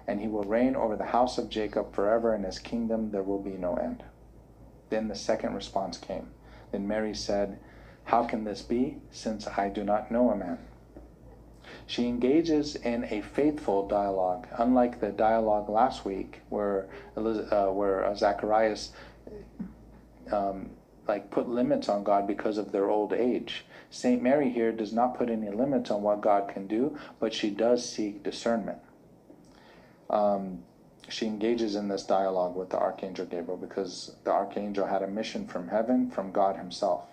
and 0.08 0.22
he 0.22 0.28
will 0.28 0.44
reign 0.44 0.76
over 0.76 0.96
the 0.96 1.06
house 1.06 1.38
of 1.38 1.50
Jacob 1.50 1.94
forever, 1.94 2.34
and 2.34 2.46
his 2.46 2.60
kingdom 2.60 3.12
there 3.12 3.24
will 3.24 3.42
be 3.42 3.52
no 3.52 3.76
end. 3.76 4.04
Then 4.90 5.10
the 5.10 5.16
second 5.16 5.54
response 5.54 5.98
came. 5.98 6.30
Then 6.72 6.88
Mary 6.88 7.14
said, 7.14 7.60
How 8.06 8.24
can 8.24 8.46
this 8.46 8.62
be, 8.62 8.98
since 9.12 9.48
I 9.48 9.68
do 9.68 9.84
not 9.84 10.10
know 10.10 10.30
a 10.30 10.38
man? 10.38 10.60
She 11.86 12.08
engages 12.08 12.76
in 12.76 13.06
a 13.10 13.22
faithful 13.22 13.86
dialogue, 13.88 14.48
unlike 14.58 15.02
the 15.02 15.12
dialogue 15.12 15.70
last 15.70 16.06
week 16.06 16.42
where 16.48 16.88
uh, 17.18 17.68
where 17.68 18.16
Zacharias 18.16 18.92
um, 20.32 20.70
like 21.08 21.32
put 21.32 21.48
limits 21.48 21.90
on 21.90 22.04
God 22.04 22.28
because 22.28 22.58
of 22.58 22.72
their 22.72 22.90
old 22.90 23.14
age. 23.14 23.66
Saint 23.90 24.22
Mary 24.22 24.50
here 24.50 24.72
does 24.72 24.94
not 24.94 25.18
put 25.18 25.30
any 25.30 25.50
limits 25.50 25.92
on 25.92 26.02
what 26.02 26.22
God 26.22 26.50
can 26.50 26.68
do, 26.68 26.98
but 27.20 27.34
she 27.34 27.50
does 27.50 27.88
seek 27.88 28.24
discernment 28.24 28.80
um, 30.10 30.64
she 31.10 31.26
engages 31.26 31.76
in 31.76 31.88
this 31.88 32.04
dialogue 32.04 32.56
with 32.56 32.70
the 32.70 32.78
Archangel 32.78 33.26
Gabriel 33.26 33.58
because 33.58 34.16
the 34.24 34.32
Archangel 34.32 34.86
had 34.86 35.02
a 35.02 35.08
mission 35.08 35.48
from 35.48 35.68
heaven, 35.70 36.10
from 36.12 36.32
God 36.32 36.58
Himself. 36.58 37.04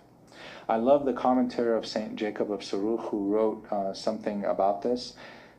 I 0.68 0.76
love 0.76 1.04
the 1.04 1.12
commentary 1.12 1.76
of 1.76 1.86
Saint 1.86 2.16
Jacob 2.16 2.50
of 2.50 2.60
Serugh, 2.60 3.08
who 3.08 3.32
wrote 3.32 3.66
uh, 3.70 3.92
something 3.94 4.44
about 4.44 4.82
this 4.82 5.14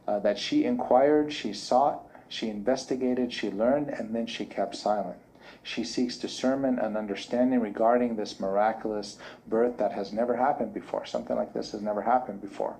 uh, 0.07 0.19
that 0.19 0.37
she 0.37 0.65
inquired, 0.65 1.31
she 1.31 1.53
sought, 1.53 2.03
she 2.27 2.49
investigated, 2.49 3.31
she 3.31 3.49
learned, 3.49 3.89
and 3.89 4.13
then 4.13 4.27
she 4.27 4.45
kept 4.45 4.75
silent. 4.75 5.17
She 5.65 5.83
seeks 5.83 6.15
discernment 6.15 6.79
and 6.79 6.95
understanding 6.95 7.59
regarding 7.59 8.15
this 8.15 8.39
miraculous 8.39 9.17
birth 9.47 9.77
that 9.77 9.93
has 9.93 10.13
never 10.13 10.35
happened 10.35 10.75
before. 10.75 11.07
Something 11.07 11.35
like 11.35 11.53
this 11.53 11.71
has 11.71 11.81
never 11.81 12.03
happened 12.03 12.39
before. 12.39 12.75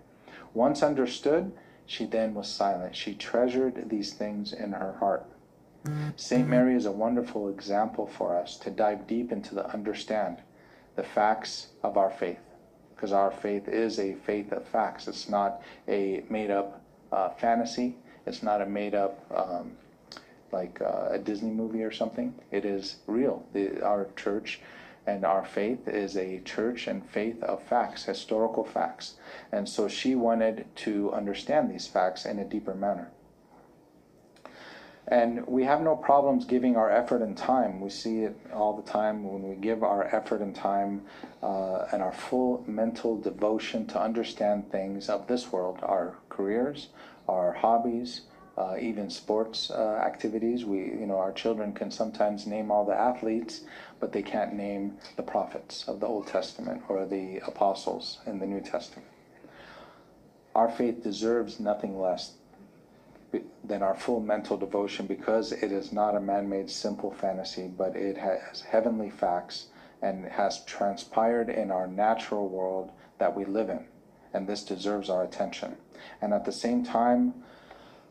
Once 0.54 0.84
understood, 0.84 1.51
she 1.88 2.06
then 2.06 2.36
was 2.36 2.48
silent. 2.48 2.96
She 2.96 3.15
treasured 3.15 3.89
these 3.89 4.13
things 4.13 4.54
in 4.54 4.74
her 4.74 4.94
heart. 5.00 5.25
St. 6.15 6.48
Mary 6.48 6.75
is 6.75 6.86
a 6.86 6.92
wonderful 6.92 7.50
example 7.50 8.06
for 8.06 8.38
us 8.38 8.56
to 8.58 8.70
dive 8.70 9.08
deep 9.08 9.32
into 9.32 9.56
the 9.56 9.68
understand 9.72 10.44
the 10.96 11.04
facts 11.04 11.70
of 11.82 11.98
our 11.98 12.12
faith 12.12 12.39
because 12.96 13.12
our 13.12 13.32
faith 13.32 13.68
is 13.68 13.98
a 13.98 14.13
faith 14.13 14.51
of 14.51 14.63
facts. 14.68 15.08
It's 15.08 15.27
not 15.27 15.60
a 15.88 16.24
made 16.30 16.51
up 16.51 16.84
uh, 17.12 17.30
fantasy. 17.30 17.98
It's 18.27 18.44
not 18.44 18.62
a 18.62 18.65
made 18.68 18.94
up 18.94 19.25
um, 19.36 19.72
like 20.52 20.82
uh, 20.82 21.10
a 21.12 21.20
Disney 21.20 21.52
movie 21.52 21.84
or 21.84 21.92
something. 21.92 22.34
It 22.52 22.66
is 22.66 22.98
real. 23.08 23.46
The, 23.54 23.82
our 23.84 24.08
church 24.16 24.62
and 25.08 25.24
our 25.24 25.46
faith 25.46 25.88
is 25.88 26.18
a 26.18 26.40
church 26.42 26.88
and 26.88 27.08
faith 27.08 27.44
of 27.44 27.62
facts, 27.64 28.06
historical 28.06 28.64
facts. 28.64 29.16
And 29.52 29.70
so 29.70 29.88
she 29.88 30.16
wanted 30.16 30.66
to 30.78 31.14
understand 31.14 31.70
these 31.70 31.88
facts 31.88 32.25
in 32.25 32.40
a 32.40 32.46
deeper 32.46 32.74
manner. 32.74 33.12
And 35.08 35.46
we 35.46 35.66
have 35.66 35.82
no 35.82 35.96
problems 35.96 36.46
giving 36.46 36.75
our 36.75 36.90
effort 36.90 37.22
and 37.22 37.38
time. 37.38 37.80
We 37.80 37.92
see 37.92 38.24
it 38.24 38.36
all 38.52 38.75
the 38.75 38.90
time 38.90 39.24
when 39.24 39.48
we 39.48 39.56
give 39.56 39.84
our 39.84 40.04
effort 40.04 40.42
and 40.42 40.56
time 40.56 41.04
uh, 41.44 41.86
and 41.92 42.02
our 42.02 42.12
full 42.12 42.64
mental 42.66 43.16
devotion 43.16 43.86
to 43.88 44.02
understand 44.02 44.72
things 44.72 45.08
of 45.08 45.28
this 45.28 45.52
world, 45.52 45.80
our 45.84 46.16
careers, 46.30 46.88
our 47.30 47.54
hobbies, 47.54 48.22
uh, 48.58 48.76
even 48.80 49.10
sports 49.10 49.70
uh, 49.70 50.02
activities. 50.06 50.64
We, 50.66 50.78
you 50.80 51.06
know, 51.06 51.18
our 51.18 51.34
children 51.34 51.74
can 51.74 51.92
sometimes 51.92 52.48
name 52.48 52.72
all 52.72 52.86
the 52.86 52.96
athletes, 52.96 53.62
but 54.00 54.14
they 54.14 54.22
can't 54.22 54.54
name 54.54 54.98
the 55.18 55.24
prophets 55.24 55.88
of 55.88 56.00
the 56.00 56.08
Old 56.08 56.28
Testament 56.28 56.84
or 56.88 57.06
the 57.06 57.40
apostles 57.46 58.20
in 58.26 58.40
the 58.40 58.46
New 58.46 58.62
Testament. 58.62 59.08
Our 60.54 60.70
faith 60.70 61.04
deserves 61.04 61.60
nothing 61.60 62.00
less 62.00 62.34
than 63.64 63.84
our 63.84 63.96
full 63.96 64.22
mental 64.22 64.56
devotion 64.56 65.06
because 65.06 65.52
it 65.52 65.72
is 65.72 65.92
not 65.92 66.16
a 66.16 66.22
man 66.22 66.48
made 66.48 66.70
simple 66.70 67.12
fantasy, 67.12 67.68
but 67.68 67.96
it 67.96 68.18
has 68.18 68.62
heavenly 68.62 69.10
facts 69.10 69.68
and 70.02 70.26
has 70.26 70.64
transpired 70.64 71.50
in 71.50 71.72
our 71.72 71.88
natural 71.88 72.48
world 72.48 72.92
that 73.18 73.36
we 73.36 73.44
live 73.44 73.70
in. 73.70 73.86
And 74.34 74.48
this 74.48 74.64
deserves 74.64 75.10
our 75.10 75.24
attention. 75.24 75.76
And 76.22 76.34
at 76.34 76.46
the 76.46 76.52
same 76.52 76.86
time 76.86 77.34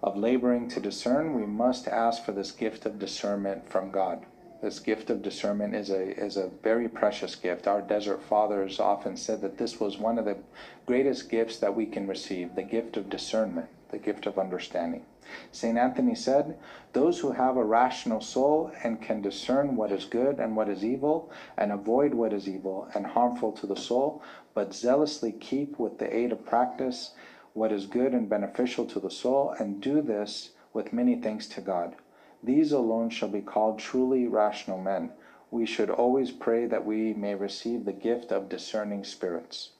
of 0.05 0.19
laboring 0.19 0.69
to 0.69 0.81
discern, 0.81 1.33
we 1.33 1.47
must 1.47 1.89
ask 1.89 2.23
for 2.23 2.33
this 2.33 2.51
gift 2.51 2.85
of 2.85 2.99
discernment 2.99 3.67
from 3.71 3.91
God. 3.91 4.27
This 4.61 4.79
gift 4.79 5.09
of 5.09 5.23
discernment 5.23 5.75
is 5.75 5.89
a, 5.89 6.15
is 6.23 6.37
a 6.37 6.51
very 6.63 6.89
precious 6.89 7.35
gift. 7.35 7.67
Our 7.67 7.81
desert 7.81 8.23
fathers 8.23 8.79
often 8.79 9.17
said 9.17 9.41
that 9.41 9.57
this 9.57 9.81
was 9.81 9.97
one 9.97 10.19
of 10.19 10.27
the 10.27 10.37
greatest 10.85 11.31
gifts 11.31 11.57
that 11.57 11.75
we 11.75 11.87
can 11.87 12.07
receive 12.07 12.55
the 12.55 12.63
gift 12.63 12.99
of 12.99 13.09
discernment, 13.09 13.69
the 13.91 13.99
gift 13.99 14.27
of 14.27 14.39
understanding. 14.39 15.07
St. 15.53 15.79
Anthony 15.79 16.15
said, 16.15 16.59
Those 16.93 17.21
who 17.21 17.33
have 17.33 17.57
a 17.57 17.65
rational 17.65 18.21
soul 18.21 18.73
and 18.83 19.01
can 19.01 19.23
discern 19.23 19.75
what 19.75 19.91
is 19.91 20.05
good 20.05 20.39
and 20.39 20.55
what 20.55 20.69
is 20.69 20.85
evil, 20.85 21.31
and 21.57 21.73
avoid 21.73 22.13
what 22.13 22.35
is 22.35 22.47
evil 22.47 22.89
and 22.95 23.07
harmful 23.07 23.53
to 23.53 23.67
the 23.67 23.75
soul, 23.75 24.23
but 24.53 24.75
zealously 24.75 25.33
keep 25.33 25.79
with 25.79 25.99
the 25.99 26.15
aid 26.15 26.31
of 26.31 26.45
practice 26.45 27.13
what 27.55 27.73
is 27.73 27.87
good 27.87 28.13
and 28.13 28.29
beneficial 28.29 28.85
to 28.85 29.01
the 29.01 29.11
soul, 29.11 29.55
and 29.59 29.81
do 29.81 30.03
this 30.03 30.51
with 30.73 30.93
many 30.93 31.15
thanks 31.17 31.47
to 31.47 31.61
God. 31.61 31.95
These 32.43 32.73
alone 32.73 33.09
shall 33.09 33.29
be 33.31 33.41
called 33.41 33.79
truly 33.79 34.27
rational 34.27 34.79
men. 34.79 35.13
We 35.51 35.65
should 35.65 35.89
always 35.89 36.31
pray 36.31 36.67
that 36.67 36.85
we 36.85 37.15
may 37.15 37.35
receive 37.35 37.85
the 37.85 37.93
gift 37.93 38.33
of 38.33 38.49
discerning 38.49 39.05
spirits. 39.05 39.71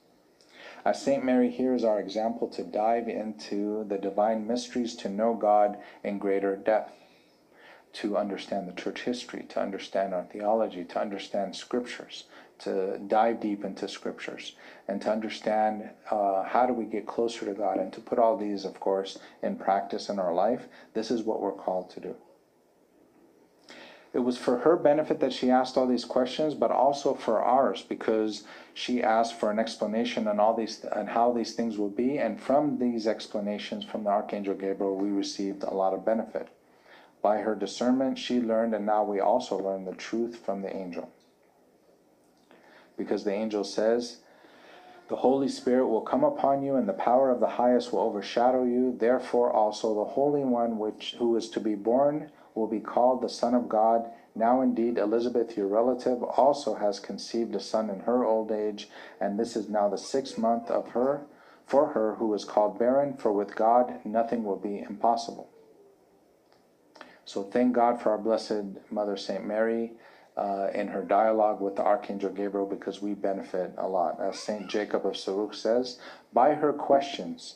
As 0.85 1.01
St. 1.01 1.23
Mary 1.23 1.49
here 1.49 1.75
is 1.75 1.83
our 1.83 1.99
example 1.99 2.47
to 2.49 2.63
dive 2.63 3.09
into 3.09 3.83
the 3.89 3.97
divine 3.97 4.47
mysteries, 4.47 4.95
to 4.97 5.09
know 5.09 5.33
God 5.33 5.77
in 6.03 6.17
greater 6.17 6.55
depth, 6.55 6.93
to 7.93 8.17
understand 8.17 8.67
the 8.67 8.81
church 8.81 9.01
history, 9.01 9.43
to 9.49 9.59
understand 9.59 10.13
our 10.13 10.23
theology, 10.23 10.83
to 10.85 10.99
understand 10.99 11.55
scriptures, 11.55 12.25
to 12.59 12.97
dive 13.07 13.39
deep 13.39 13.63
into 13.63 13.87
scriptures, 13.87 14.55
and 14.87 15.01
to 15.01 15.11
understand 15.11 15.89
uh, 16.11 16.43
how 16.43 16.65
do 16.65 16.73
we 16.73 16.85
get 16.85 17.05
closer 17.05 17.45
to 17.45 17.53
God, 17.53 17.77
and 17.77 17.91
to 17.93 18.01
put 18.01 18.19
all 18.19 18.37
these, 18.37 18.65
of 18.65 18.79
course, 18.79 19.17
in 19.41 19.55
practice 19.55 20.09
in 20.09 20.19
our 20.19 20.33
life. 20.33 20.67
This 20.93 21.11
is 21.11 21.23
what 21.23 21.41
we're 21.41 21.51
called 21.51 21.89
to 21.91 21.99
do 21.99 22.15
it 24.15 24.23
was 24.23 24.37
for 24.37 24.59
her 24.59 24.77
benefit 24.77 25.19
that 25.19 25.33
she 25.33 25.51
asked 25.51 25.75
all 25.75 25.85
these 25.85 26.05
questions, 26.05 26.53
but 26.53 26.71
also 26.71 27.13
for 27.13 27.43
ours 27.43 27.81
because 27.81 28.45
she 28.73 29.03
asked 29.03 29.37
for 29.37 29.51
an 29.51 29.59
explanation 29.59 30.25
on 30.29 30.39
all 30.39 30.55
these 30.55 30.85
and 30.85 31.09
how 31.09 31.33
these 31.33 31.53
things 31.53 31.77
will 31.77 31.89
be. 31.89 32.17
And 32.17 32.39
from 32.39 32.79
these 32.79 33.07
explanations 33.07 33.83
from 33.83 34.05
the 34.05 34.11
Archangel 34.11 34.55
Gabriel, 34.55 34.95
we 34.95 35.09
received 35.09 35.63
a 35.63 35.73
lot 35.73 35.93
of 35.93 36.05
benefit. 36.05 36.47
By 37.21 37.39
her 37.39 37.55
discernment, 37.55 38.17
she 38.17 38.39
learned, 38.39 38.73
and 38.73 38.85
now 38.85 39.03
we 39.03 39.19
also 39.19 39.57
learn 39.57 39.83
the 39.83 39.95
truth 39.95 40.37
from 40.45 40.61
the 40.61 40.73
angel. 40.73 41.11
Because 42.97 43.23
the 43.23 43.33
angel 43.33 43.63
says, 43.63 44.17
the 45.07 45.17
Holy 45.17 45.47
Spirit 45.47 45.87
will 45.87 46.01
come 46.01 46.23
upon 46.23 46.63
you, 46.63 46.75
and 46.75 46.89
the 46.89 46.93
power 46.93 47.29
of 47.29 47.39
the 47.39 47.47
highest 47.47 47.93
will 47.93 47.99
overshadow 47.99 48.63
you. 48.63 48.95
Therefore, 48.97 49.51
also 49.51 49.93
the 49.93 50.11
Holy 50.11 50.43
One, 50.43 50.79
which 50.79 51.15
who 51.19 51.35
is 51.35 51.49
to 51.51 51.59
be 51.59 51.75
born 51.75 52.31
will 52.55 52.67
be 52.67 52.79
called 52.79 53.21
the 53.21 53.29
Son 53.29 53.53
of 53.53 53.69
God. 53.69 54.09
Now 54.33 54.61
indeed 54.61 54.97
Elizabeth, 54.97 55.55
your 55.55 55.67
relative, 55.67 56.23
also 56.23 56.75
has 56.75 56.99
conceived 56.99 57.55
a 57.55 57.59
son 57.59 57.89
in 57.89 58.01
her 58.01 58.25
old 58.25 58.51
age, 58.51 58.89
and 59.21 59.39
this 59.39 59.55
is 59.55 59.69
now 59.69 59.87
the 59.89 59.97
sixth 59.97 60.37
month 60.37 60.69
of 60.69 60.89
her 60.89 61.21
for 61.65 61.87
her 61.89 62.15
who 62.15 62.33
is 62.33 62.45
called 62.45 62.77
barren, 62.77 63.15
for 63.15 63.31
with 63.31 63.55
God 63.55 63.99
nothing 64.05 64.43
will 64.43 64.57
be 64.57 64.79
impossible. 64.79 65.49
So 67.25 67.43
thank 67.43 67.73
God 67.73 68.01
for 68.01 68.11
our 68.11 68.17
blessed 68.17 68.91
Mother 68.91 69.17
Saint 69.17 69.45
Mary 69.45 69.93
uh, 70.37 70.67
in 70.73 70.87
her 70.87 71.03
dialogue 71.03 71.61
with 71.61 71.75
the 71.75 71.83
Archangel 71.83 72.31
Gabriel 72.31 72.67
because 72.67 73.01
we 73.01 73.13
benefit 73.13 73.73
a 73.77 73.87
lot. 73.87 74.19
As 74.21 74.39
Saint 74.39 74.69
Jacob 74.69 75.05
of 75.05 75.13
Serugh 75.13 75.55
says, 75.55 75.99
by 76.33 76.55
her 76.55 76.73
questions 76.73 77.55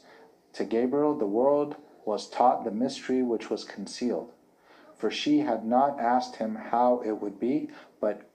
to 0.53 0.63
Gabriel, 0.63 1.17
the 1.17 1.25
world 1.25 1.75
was 2.05 2.29
taught 2.29 2.63
the 2.63 2.71
mystery 2.71 3.21
which 3.21 3.49
was 3.49 3.63
concealed 3.63 4.31
for 4.99 5.09
she 5.09 5.39
had 5.39 5.65
not 5.65 5.97
asked 5.97 6.35
him 6.35 6.55
how 6.55 7.01
it 7.05 7.13
would 7.13 7.39
be, 7.39 7.69
but 8.01 8.29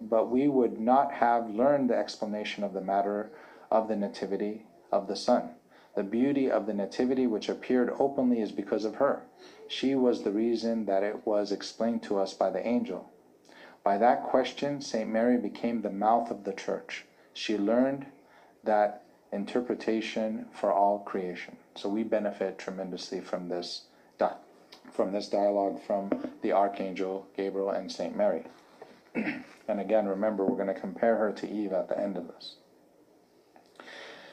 but 0.00 0.30
we 0.30 0.46
would 0.46 0.78
not 0.78 1.12
have 1.14 1.50
learned 1.50 1.90
the 1.90 1.96
explanation 1.96 2.62
of 2.62 2.74
the 2.74 2.80
matter 2.80 3.30
of 3.70 3.88
the 3.88 3.96
nativity 3.96 4.66
of 4.92 5.08
the 5.08 5.16
Son. 5.16 5.50
The 5.96 6.02
beauty 6.02 6.50
of 6.50 6.66
the 6.66 6.74
nativity 6.74 7.26
which 7.26 7.48
appeared 7.48 7.92
openly 7.98 8.40
is 8.40 8.52
because 8.52 8.84
of 8.84 8.96
her. 8.96 9.22
She 9.66 9.94
was 9.94 10.22
the 10.22 10.30
reason 10.30 10.84
that 10.84 11.02
it 11.02 11.26
was 11.26 11.52
explained 11.52 12.02
to 12.04 12.18
us 12.18 12.34
by 12.34 12.50
the 12.50 12.64
angel. 12.64 13.10
By 13.86 13.98
that 13.98 14.24
question, 14.24 14.80
St. 14.80 15.08
Mary 15.08 15.38
became 15.38 15.80
the 15.80 15.90
mouth 15.90 16.32
of 16.32 16.42
the 16.42 16.52
church. 16.52 17.04
She 17.32 17.56
learned 17.56 18.06
that 18.64 19.04
interpretation 19.30 20.46
for 20.52 20.72
all 20.72 20.98
creation. 20.98 21.56
So 21.76 21.88
we 21.88 22.02
benefit 22.02 22.58
tremendously 22.58 23.20
from 23.20 23.48
this 23.48 23.82
from 24.90 25.12
this 25.12 25.28
dialogue 25.28 25.80
from 25.80 26.10
the 26.42 26.50
Archangel 26.50 27.28
Gabriel 27.36 27.70
and 27.70 27.92
St. 27.92 28.16
Mary. 28.16 28.42
and 29.14 29.80
again, 29.80 30.08
remember, 30.08 30.44
we're 30.44 30.56
going 30.56 30.74
to 30.74 30.80
compare 30.80 31.16
her 31.18 31.30
to 31.30 31.48
Eve 31.48 31.72
at 31.72 31.88
the 31.88 31.96
end 31.96 32.16
of 32.16 32.26
this. 32.26 32.56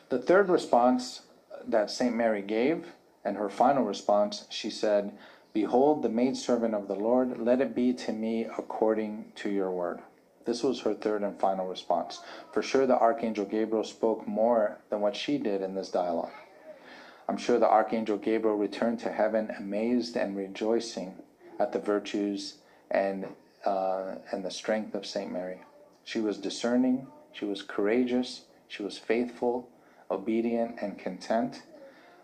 The 0.09 0.17
third 0.17 0.49
response 0.49 1.21
that 1.67 1.91
St. 1.91 2.15
Mary 2.15 2.41
gave, 2.41 2.93
and 3.23 3.37
her 3.37 3.49
final 3.49 3.83
response, 3.83 4.47
she 4.49 4.71
said, 4.71 5.15
Behold, 5.53 6.01
the 6.01 6.09
maidservant 6.09 6.73
of 6.73 6.87
the 6.87 6.95
Lord, 6.95 7.37
let 7.37 7.61
it 7.61 7.75
be 7.75 7.93
to 7.93 8.11
me 8.11 8.45
according 8.45 9.31
to 9.35 9.51
your 9.51 9.69
word. 9.69 9.99
This 10.45 10.63
was 10.63 10.81
her 10.81 10.95
third 10.95 11.21
and 11.21 11.39
final 11.39 11.67
response. 11.67 12.21
For 12.51 12.63
sure, 12.63 12.87
the 12.87 12.97
Archangel 12.97 13.45
Gabriel 13.45 13.83
spoke 13.83 14.27
more 14.27 14.79
than 14.89 14.99
what 14.99 15.15
she 15.15 15.37
did 15.37 15.61
in 15.61 15.75
this 15.75 15.89
dialogue. 15.89 16.31
I'm 17.29 17.37
sure 17.37 17.59
the 17.59 17.69
Archangel 17.69 18.17
Gabriel 18.17 18.57
returned 18.57 18.99
to 19.01 19.11
heaven 19.11 19.53
amazed 19.57 20.17
and 20.17 20.35
rejoicing 20.35 21.15
at 21.59 21.71
the 21.71 21.79
virtues 21.79 22.55
and, 22.89 23.27
uh, 23.63 24.15
and 24.31 24.43
the 24.43 24.51
strength 24.51 24.95
of 24.95 25.05
St. 25.05 25.31
Mary. 25.31 25.59
She 26.03 26.19
was 26.19 26.37
discerning, 26.37 27.07
she 27.31 27.45
was 27.45 27.61
courageous, 27.61 28.41
she 28.67 28.83
was 28.83 28.97
faithful, 28.97 29.69
obedient, 30.11 30.75
and 30.81 30.97
content, 30.97 31.61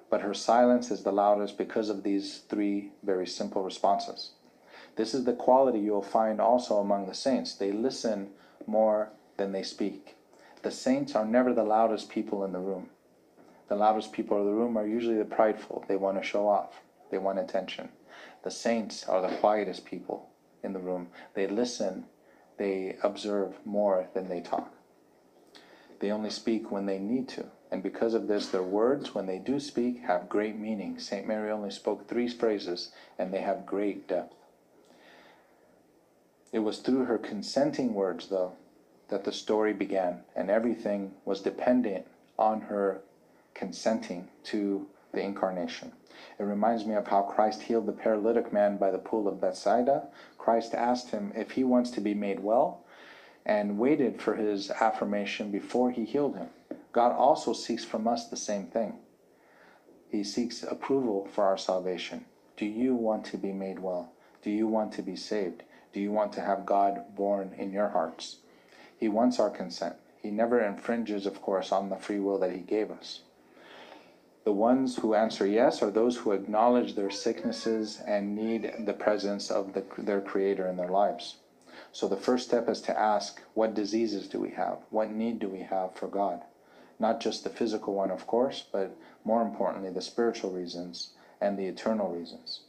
but 0.09 0.21
her 0.21 0.33
silence 0.33 0.91
is 0.91 1.03
the 1.03 1.11
loudest 1.11 1.57
because 1.57 1.89
of 1.89 2.03
these 2.03 2.39
three 2.49 2.91
very 3.03 3.27
simple 3.27 3.63
responses. 3.63 4.31
This 4.95 5.13
is 5.13 5.23
the 5.23 5.33
quality 5.33 5.79
you'll 5.79 6.01
find 6.01 6.41
also 6.41 6.79
among 6.79 7.07
the 7.07 7.13
saints. 7.13 7.53
They 7.53 7.71
listen 7.71 8.29
more 8.67 9.11
than 9.37 9.51
they 9.51 9.63
speak. 9.63 10.15
The 10.61 10.71
saints 10.71 11.15
are 11.15 11.25
never 11.25 11.53
the 11.53 11.63
loudest 11.63 12.09
people 12.09 12.43
in 12.43 12.51
the 12.51 12.59
room. 12.59 12.89
The 13.69 13.75
loudest 13.75 14.11
people 14.11 14.39
in 14.39 14.45
the 14.45 14.53
room 14.53 14.77
are 14.77 14.87
usually 14.87 15.17
the 15.17 15.25
prideful. 15.25 15.85
They 15.87 15.95
want 15.95 16.17
to 16.17 16.27
show 16.27 16.47
off, 16.47 16.81
they 17.11 17.17
want 17.17 17.39
attention. 17.39 17.89
The 18.43 18.51
saints 18.51 19.07
are 19.07 19.21
the 19.21 19.35
quietest 19.37 19.85
people 19.85 20.29
in 20.63 20.73
the 20.73 20.79
room. 20.79 21.09
They 21.33 21.47
listen, 21.47 22.05
they 22.57 22.97
observe 23.03 23.55
more 23.65 24.07
than 24.13 24.27
they 24.27 24.41
talk. 24.41 24.73
They 25.99 26.11
only 26.11 26.29
speak 26.29 26.71
when 26.71 26.85
they 26.85 26.97
need 26.97 27.27
to. 27.29 27.45
And 27.71 27.83
because 27.83 28.13
of 28.13 28.27
this, 28.27 28.47
their 28.47 28.63
words, 28.63 29.13
when 29.13 29.27
they 29.27 29.37
do 29.37 29.59
speak, 29.59 29.99
have 29.99 30.27
great 30.29 30.57
meaning. 30.57 30.97
St. 30.97 31.27
Mary 31.27 31.51
only 31.51 31.69
spoke 31.69 32.07
three 32.07 32.27
phrases, 32.27 32.91
and 33.17 33.31
they 33.31 33.41
have 33.41 33.65
great 33.65 34.07
depth. 34.07 34.35
It 36.51 36.59
was 36.59 36.79
through 36.79 37.05
her 37.05 37.19
consenting 37.19 37.93
words, 37.93 38.27
though, 38.27 38.53
that 39.09 39.23
the 39.23 39.31
story 39.31 39.73
began, 39.73 40.21
and 40.35 40.49
everything 40.49 41.11
was 41.25 41.41
dependent 41.41 42.07
on 42.39 42.61
her 42.61 43.01
consenting 43.53 44.27
to 44.45 44.87
the 45.11 45.21
incarnation. 45.21 45.91
It 46.39 46.43
reminds 46.43 46.85
me 46.85 46.95
of 46.95 47.07
how 47.07 47.21
Christ 47.21 47.63
healed 47.63 47.85
the 47.85 47.91
paralytic 47.91 48.51
man 48.51 48.77
by 48.77 48.91
the 48.91 48.97
pool 48.97 49.27
of 49.27 49.41
Bethsaida. 49.41 50.07
Christ 50.37 50.73
asked 50.73 51.11
him 51.11 51.31
if 51.35 51.51
he 51.51 51.63
wants 51.63 51.91
to 51.91 52.01
be 52.01 52.13
made 52.13 52.39
well 52.39 52.81
and 53.45 53.77
waited 53.77 54.21
for 54.21 54.35
his 54.35 54.71
affirmation 54.71 55.51
before 55.51 55.91
he 55.91 56.05
healed 56.05 56.35
him. 56.35 56.49
God 56.91 57.11
also 57.11 57.53
seeks 57.53 57.85
from 57.85 58.07
us 58.07 58.27
the 58.27 58.37
same 58.37 58.65
thing. 58.67 58.99
He 60.09 60.23
seeks 60.23 60.63
approval 60.63 61.27
for 61.31 61.43
our 61.43 61.57
salvation. 61.57 62.25
Do 62.57 62.65
you 62.65 62.95
want 62.95 63.25
to 63.25 63.37
be 63.37 63.53
made 63.53 63.79
well? 63.79 64.11
Do 64.41 64.49
you 64.49 64.67
want 64.67 64.91
to 64.93 65.01
be 65.01 65.15
saved? 65.15 65.63
Do 65.93 65.99
you 65.99 66.11
want 66.11 66.33
to 66.33 66.41
have 66.41 66.65
God 66.65 67.15
born 67.15 67.53
in 67.57 67.71
your 67.71 67.89
hearts? 67.89 68.37
He 68.97 69.07
wants 69.07 69.39
our 69.39 69.49
consent. 69.49 69.95
He 70.21 70.31
never 70.31 70.59
infringes, 70.59 71.25
of 71.25 71.41
course, 71.41 71.71
on 71.71 71.89
the 71.89 71.95
free 71.95 72.19
will 72.19 72.39
that 72.39 72.51
He 72.51 72.59
gave 72.59 72.91
us. 72.91 73.21
The 74.43 74.51
ones 74.51 74.97
who 74.97 75.13
answer 75.13 75.45
yes 75.45 75.83
are 75.83 75.91
those 75.91 76.17
who 76.17 76.31
acknowledge 76.31 76.95
their 76.95 77.11
sicknesses 77.11 78.01
and 78.07 78.35
need 78.35 78.71
the 78.79 78.93
presence 78.93 79.51
of 79.51 79.73
the, 79.73 79.83
their 79.97 80.21
Creator 80.21 80.67
in 80.67 80.77
their 80.77 80.89
lives. 80.89 81.37
So 81.91 82.07
the 82.07 82.17
first 82.17 82.47
step 82.47 82.67
is 82.67 82.81
to 82.81 82.99
ask, 82.99 83.41
what 83.53 83.73
diseases 83.73 84.27
do 84.27 84.39
we 84.39 84.51
have? 84.51 84.79
What 84.89 85.11
need 85.11 85.39
do 85.39 85.47
we 85.49 85.59
have 85.59 85.95
for 85.95 86.07
God? 86.07 86.41
Not 86.99 87.21
just 87.21 87.43
the 87.43 87.49
physical 87.49 87.93
one, 87.93 88.11
of 88.11 88.27
course, 88.27 88.63
but 88.71 88.95
more 89.23 89.41
importantly, 89.41 89.89
the 89.89 90.01
spiritual 90.01 90.51
reasons 90.51 91.11
and 91.39 91.57
the 91.57 91.65
eternal 91.65 92.09
reasons. 92.09 92.61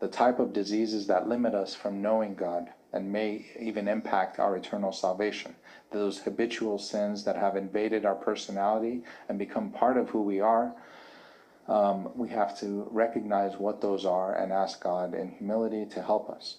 The 0.00 0.08
type 0.08 0.38
of 0.38 0.52
diseases 0.52 1.06
that 1.06 1.28
limit 1.28 1.54
us 1.54 1.74
from 1.74 2.02
knowing 2.02 2.34
God 2.34 2.70
and 2.92 3.12
may 3.12 3.46
even 3.58 3.88
impact 3.88 4.38
our 4.38 4.56
eternal 4.56 4.92
salvation. 4.92 5.54
Those 5.90 6.18
habitual 6.20 6.78
sins 6.78 7.24
that 7.24 7.36
have 7.36 7.56
invaded 7.56 8.04
our 8.04 8.14
personality 8.14 9.02
and 9.28 9.38
become 9.38 9.70
part 9.70 9.96
of 9.96 10.10
who 10.10 10.22
we 10.22 10.40
are. 10.40 10.74
Um, 11.66 12.10
we 12.14 12.30
have 12.30 12.58
to 12.60 12.88
recognize 12.90 13.58
what 13.58 13.80
those 13.80 14.06
are 14.06 14.34
and 14.34 14.52
ask 14.52 14.82
God 14.82 15.14
in 15.14 15.32
humility 15.32 15.84
to 15.86 16.02
help 16.02 16.30
us. 16.30 16.56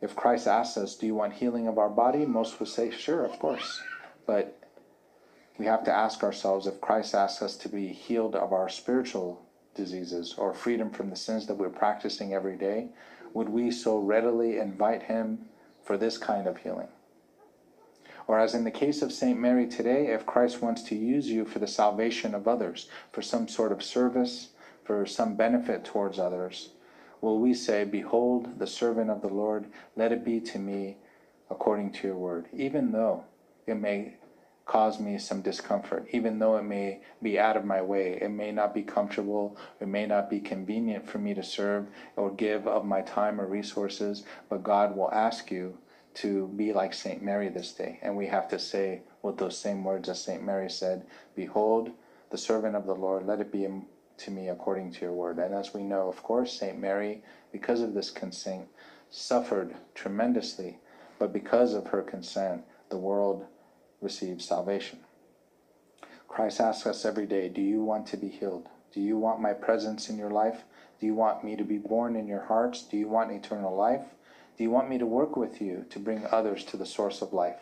If 0.00 0.14
Christ 0.14 0.46
asks 0.46 0.76
us, 0.76 0.94
Do 0.94 1.06
you 1.06 1.14
want 1.14 1.34
healing 1.34 1.66
of 1.66 1.78
our 1.78 1.88
body? 1.88 2.26
Most 2.26 2.60
would 2.60 2.68
say, 2.68 2.90
Sure, 2.90 3.24
of 3.24 3.38
course. 3.38 3.80
But 4.26 4.57
we 5.58 5.66
have 5.66 5.84
to 5.84 5.92
ask 5.92 6.22
ourselves 6.22 6.66
if 6.66 6.80
Christ 6.80 7.14
asks 7.14 7.42
us 7.42 7.56
to 7.58 7.68
be 7.68 7.88
healed 7.88 8.36
of 8.36 8.52
our 8.52 8.68
spiritual 8.68 9.44
diseases 9.74 10.34
or 10.38 10.54
freedom 10.54 10.90
from 10.90 11.10
the 11.10 11.16
sins 11.16 11.46
that 11.46 11.56
we're 11.56 11.68
practicing 11.68 12.32
every 12.32 12.56
day, 12.56 12.88
would 13.34 13.48
we 13.48 13.70
so 13.70 13.98
readily 13.98 14.58
invite 14.58 15.02
him 15.02 15.46
for 15.84 15.96
this 15.96 16.16
kind 16.16 16.46
of 16.46 16.58
healing? 16.58 16.88
Or, 18.28 18.38
as 18.38 18.54
in 18.54 18.64
the 18.64 18.70
case 18.70 19.00
of 19.02 19.12
St. 19.12 19.38
Mary 19.38 19.66
today, 19.66 20.08
if 20.08 20.26
Christ 20.26 20.60
wants 20.60 20.82
to 20.84 20.94
use 20.94 21.28
you 21.28 21.44
for 21.44 21.58
the 21.58 21.66
salvation 21.66 22.34
of 22.34 22.46
others, 22.46 22.88
for 23.10 23.22
some 23.22 23.48
sort 23.48 23.72
of 23.72 23.82
service, 23.82 24.50
for 24.84 25.06
some 25.06 25.34
benefit 25.34 25.84
towards 25.84 26.18
others, 26.18 26.68
will 27.20 27.38
we 27.38 27.54
say, 27.54 27.84
Behold, 27.84 28.58
the 28.58 28.66
servant 28.66 29.10
of 29.10 29.22
the 29.22 29.28
Lord, 29.28 29.66
let 29.96 30.12
it 30.12 30.24
be 30.24 30.40
to 30.40 30.58
me 30.58 30.98
according 31.50 31.92
to 31.92 32.06
your 32.06 32.16
word, 32.16 32.46
even 32.52 32.92
though 32.92 33.24
it 33.66 33.76
may 33.76 34.17
cause 34.68 35.00
me 35.00 35.16
some 35.16 35.40
discomfort, 35.40 36.06
even 36.12 36.38
though 36.38 36.58
it 36.58 36.62
may 36.62 37.00
be 37.22 37.38
out 37.38 37.56
of 37.56 37.64
my 37.64 37.80
way. 37.80 38.18
It 38.20 38.28
may 38.28 38.52
not 38.52 38.74
be 38.74 38.82
comfortable, 38.82 39.56
it 39.80 39.88
may 39.88 40.04
not 40.06 40.28
be 40.28 40.40
convenient 40.40 41.08
for 41.08 41.16
me 41.16 41.32
to 41.32 41.42
serve 41.42 41.86
or 42.16 42.30
give 42.30 42.68
of 42.68 42.84
my 42.84 43.00
time 43.00 43.40
or 43.40 43.46
resources, 43.46 44.24
but 44.50 44.62
God 44.62 44.94
will 44.94 45.10
ask 45.10 45.50
you 45.50 45.78
to 46.16 46.48
be 46.48 46.74
like 46.74 46.92
St. 46.92 47.22
Mary 47.22 47.48
this 47.48 47.72
day. 47.72 47.98
And 48.02 48.14
we 48.14 48.26
have 48.26 48.46
to 48.48 48.58
say 48.58 49.00
with 49.22 49.38
those 49.38 49.56
same 49.56 49.84
words 49.84 50.06
as 50.10 50.22
St. 50.22 50.44
Mary 50.44 50.68
said, 50.68 51.06
Behold, 51.34 51.90
the 52.30 52.38
servant 52.38 52.76
of 52.76 52.84
the 52.84 52.94
Lord, 52.94 53.26
let 53.26 53.40
it 53.40 53.50
be 53.50 53.66
to 54.18 54.30
me 54.30 54.50
according 54.50 54.92
to 54.92 55.00
your 55.00 55.14
word. 55.14 55.38
And 55.38 55.54
as 55.54 55.72
we 55.72 55.82
know, 55.82 56.08
of 56.08 56.22
course, 56.22 56.52
St. 56.52 56.78
Mary, 56.78 57.22
because 57.52 57.80
of 57.80 57.94
this 57.94 58.10
consent, 58.10 58.66
suffered 59.08 59.76
tremendously, 59.94 60.78
but 61.18 61.32
because 61.32 61.72
of 61.72 61.86
her 61.86 62.02
consent, 62.02 62.64
the 62.90 62.98
world 62.98 63.46
receive 64.00 64.40
salvation. 64.42 65.00
Christ 66.28 66.60
asks 66.60 66.86
us 66.86 67.04
every 67.04 67.26
day, 67.26 67.48
Do 67.48 67.60
you 67.60 67.82
want 67.82 68.06
to 68.08 68.16
be 68.16 68.28
healed? 68.28 68.68
Do 68.92 69.00
you 69.00 69.16
want 69.16 69.40
my 69.40 69.52
presence 69.52 70.08
in 70.08 70.18
your 70.18 70.30
life? 70.30 70.62
Do 71.00 71.06
you 71.06 71.14
want 71.14 71.44
me 71.44 71.56
to 71.56 71.64
be 71.64 71.78
born 71.78 72.16
in 72.16 72.26
your 72.26 72.44
hearts? 72.44 72.82
Do 72.82 72.96
you 72.96 73.08
want 73.08 73.32
eternal 73.32 73.74
life? 73.74 74.06
Do 74.56 74.64
you 74.64 74.70
want 74.70 74.90
me 74.90 74.98
to 74.98 75.06
work 75.06 75.36
with 75.36 75.60
you 75.60 75.86
to 75.90 75.98
bring 75.98 76.26
others 76.26 76.64
to 76.64 76.76
the 76.76 76.86
source 76.86 77.22
of 77.22 77.32
life? 77.32 77.60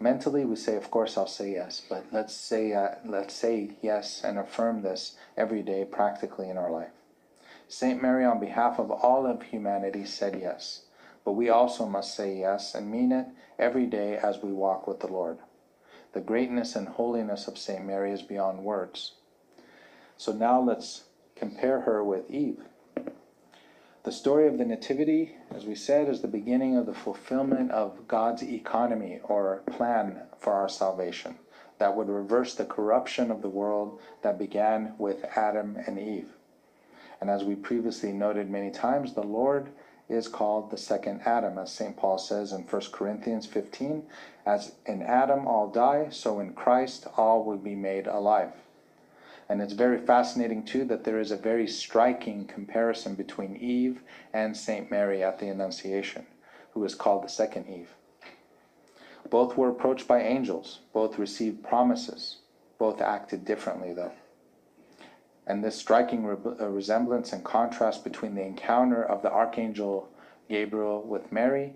Mentally, 0.00 0.44
we 0.44 0.56
say, 0.56 0.76
of 0.76 0.90
course, 0.90 1.16
I'll 1.16 1.28
say 1.28 1.52
yes, 1.52 1.80
but 1.88 2.06
let's 2.10 2.34
say, 2.34 2.72
uh, 2.72 2.96
let's 3.04 3.34
say 3.34 3.70
yes 3.80 4.22
and 4.24 4.38
affirm 4.38 4.82
this 4.82 5.16
every 5.36 5.62
day 5.62 5.84
practically 5.84 6.50
in 6.50 6.58
our 6.58 6.70
life. 6.70 6.90
Saint 7.68 8.02
Mary, 8.02 8.24
on 8.24 8.40
behalf 8.40 8.78
of 8.78 8.90
all 8.90 9.26
of 9.26 9.42
humanity, 9.42 10.04
said 10.04 10.38
yes 10.40 10.82
but 11.24 11.32
we 11.32 11.48
also 11.48 11.86
must 11.86 12.14
say 12.14 12.38
yes 12.38 12.74
and 12.74 12.90
mean 12.90 13.12
it 13.12 13.26
every 13.58 13.86
day 13.86 14.16
as 14.16 14.42
we 14.42 14.52
walk 14.52 14.86
with 14.86 15.00
the 15.00 15.06
Lord. 15.06 15.38
The 16.12 16.20
greatness 16.20 16.76
and 16.76 16.88
holiness 16.88 17.48
of 17.48 17.58
St. 17.58 17.84
Mary 17.84 18.12
is 18.12 18.22
beyond 18.22 18.64
words. 18.64 19.12
So 20.16 20.32
now 20.32 20.60
let's 20.60 21.04
compare 21.34 21.80
her 21.80 22.04
with 22.04 22.30
Eve. 22.30 22.60
The 24.04 24.12
story 24.12 24.46
of 24.46 24.58
the 24.58 24.66
Nativity, 24.66 25.36
as 25.50 25.64
we 25.64 25.74
said, 25.74 26.08
is 26.08 26.20
the 26.20 26.28
beginning 26.28 26.76
of 26.76 26.84
the 26.84 26.94
fulfillment 26.94 27.70
of 27.70 28.06
God's 28.06 28.42
economy 28.42 29.20
or 29.24 29.62
plan 29.66 30.24
for 30.38 30.52
our 30.52 30.68
salvation 30.68 31.38
that 31.78 31.96
would 31.96 32.08
reverse 32.08 32.54
the 32.54 32.66
corruption 32.66 33.30
of 33.30 33.42
the 33.42 33.48
world 33.48 33.98
that 34.22 34.38
began 34.38 34.94
with 34.98 35.24
Adam 35.36 35.76
and 35.86 35.98
Eve. 35.98 36.28
And 37.20 37.30
as 37.30 37.44
we 37.44 37.54
previously 37.54 38.12
noted 38.12 38.50
many 38.50 38.70
times, 38.70 39.14
the 39.14 39.22
Lord 39.22 39.70
is 40.08 40.28
called 40.28 40.70
the 40.70 40.76
second 40.76 41.22
Adam, 41.24 41.58
as 41.58 41.72
St. 41.72 41.96
Paul 41.96 42.18
says 42.18 42.52
in 42.52 42.62
1 42.62 42.82
Corinthians 42.92 43.46
15. 43.46 44.04
As 44.44 44.72
in 44.84 45.02
Adam 45.02 45.46
all 45.46 45.68
die, 45.68 46.08
so 46.10 46.40
in 46.40 46.52
Christ 46.52 47.06
all 47.16 47.44
will 47.44 47.56
be 47.56 47.74
made 47.74 48.06
alive. 48.06 48.52
And 49.48 49.60
it's 49.60 49.72
very 49.72 49.98
fascinating, 49.98 50.64
too, 50.64 50.84
that 50.86 51.04
there 51.04 51.18
is 51.18 51.30
a 51.30 51.36
very 51.36 51.66
striking 51.66 52.46
comparison 52.46 53.14
between 53.14 53.56
Eve 53.56 54.00
and 54.32 54.56
St. 54.56 54.90
Mary 54.90 55.22
at 55.22 55.38
the 55.38 55.48
Annunciation, 55.48 56.26
who 56.72 56.84
is 56.84 56.94
called 56.94 57.24
the 57.24 57.28
second 57.28 57.68
Eve. 57.68 57.94
Both 59.30 59.56
were 59.56 59.70
approached 59.70 60.06
by 60.06 60.22
angels, 60.22 60.80
both 60.92 61.18
received 61.18 61.62
promises, 61.62 62.38
both 62.78 63.00
acted 63.00 63.44
differently, 63.44 63.92
though 63.92 64.12
and 65.46 65.62
this 65.62 65.76
striking 65.76 66.24
re- 66.24 66.36
uh, 66.60 66.68
resemblance 66.68 67.32
and 67.32 67.44
contrast 67.44 68.04
between 68.04 68.34
the 68.34 68.42
encounter 68.42 69.02
of 69.02 69.22
the 69.22 69.30
archangel 69.30 70.08
Gabriel 70.48 71.02
with 71.02 71.32
Mary 71.32 71.74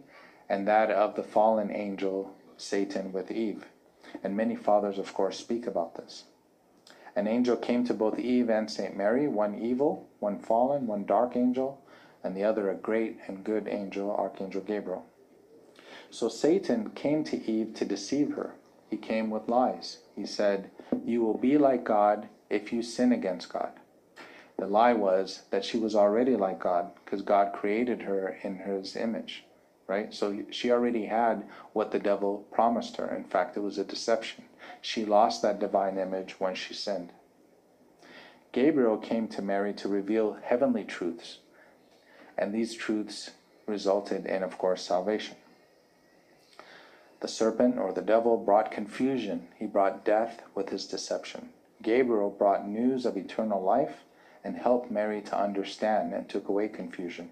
and 0.48 0.66
that 0.66 0.90
of 0.90 1.14
the 1.14 1.22
fallen 1.22 1.70
angel 1.70 2.34
Satan 2.56 3.12
with 3.12 3.30
Eve. 3.30 3.66
And 4.22 4.36
many 4.36 4.56
fathers, 4.56 4.98
of 4.98 5.12
course, 5.12 5.38
speak 5.38 5.66
about 5.66 5.96
this. 5.96 6.24
An 7.14 7.26
angel 7.26 7.56
came 7.56 7.84
to 7.84 7.94
both 7.94 8.18
Eve 8.18 8.48
and 8.48 8.70
St. 8.70 8.96
Mary, 8.96 9.28
one 9.28 9.58
evil, 9.58 10.08
one 10.20 10.38
fallen, 10.38 10.86
one 10.86 11.04
dark 11.04 11.36
angel, 11.36 11.82
and 12.22 12.36
the 12.36 12.44
other 12.44 12.70
a 12.70 12.74
great 12.74 13.18
and 13.26 13.44
good 13.44 13.68
angel, 13.68 14.14
Archangel 14.14 14.62
Gabriel. 14.62 15.04
So 16.10 16.28
Satan 16.28 16.90
came 16.90 17.24
to 17.24 17.50
Eve 17.50 17.74
to 17.74 17.84
deceive 17.84 18.34
her. 18.34 18.54
He 18.88 18.96
came 18.96 19.30
with 19.30 19.48
lies. 19.48 19.98
He 20.16 20.24
said, 20.24 20.70
You 21.04 21.22
will 21.22 21.36
be 21.36 21.58
like 21.58 21.84
God 21.84 22.28
if 22.50 22.72
you 22.72 22.82
sin 22.82 23.12
against 23.12 23.52
God. 23.52 23.72
The 24.58 24.66
lie 24.66 24.92
was 24.92 25.42
that 25.50 25.64
she 25.64 25.78
was 25.78 25.94
already 25.94 26.34
like 26.34 26.58
God 26.58 26.90
because 27.04 27.22
God 27.22 27.52
created 27.52 28.02
her 28.02 28.38
in 28.42 28.56
his 28.56 28.96
image, 28.96 29.44
right? 29.86 30.12
So 30.12 30.42
she 30.50 30.72
already 30.72 31.06
had 31.06 31.44
what 31.72 31.92
the 31.92 32.00
devil 32.00 32.46
promised 32.50 32.96
her. 32.96 33.14
In 33.14 33.24
fact, 33.24 33.56
it 33.56 33.60
was 33.60 33.78
a 33.78 33.84
deception. 33.84 34.44
She 34.80 35.04
lost 35.04 35.42
that 35.42 35.60
divine 35.60 35.96
image 35.96 36.40
when 36.40 36.54
she 36.54 36.74
sinned. 36.74 37.12
Gabriel 38.50 38.96
came 38.96 39.28
to 39.28 39.42
Mary 39.42 39.72
to 39.74 39.88
reveal 39.88 40.38
heavenly 40.42 40.82
truths, 40.82 41.38
and 42.36 42.52
these 42.52 42.74
truths 42.74 43.30
resulted 43.66 44.26
in, 44.26 44.42
of 44.42 44.58
course, 44.58 44.82
salvation. 44.82 45.36
The 47.20 47.28
serpent 47.28 47.78
or 47.78 47.92
the 47.92 48.02
devil 48.02 48.36
brought 48.36 48.70
confusion, 48.70 49.48
he 49.56 49.66
brought 49.66 50.04
death 50.04 50.42
with 50.54 50.70
his 50.70 50.86
deception. 50.86 51.50
Gabriel 51.82 52.30
brought 52.30 52.68
news 52.68 53.06
of 53.06 53.16
eternal 53.16 53.62
life 53.62 54.04
and 54.44 54.56
helped 54.56 54.90
Mary 54.90 55.20
to 55.22 55.38
understand 55.38 56.12
and 56.12 56.28
took 56.28 56.48
away 56.48 56.68
confusion. 56.68 57.30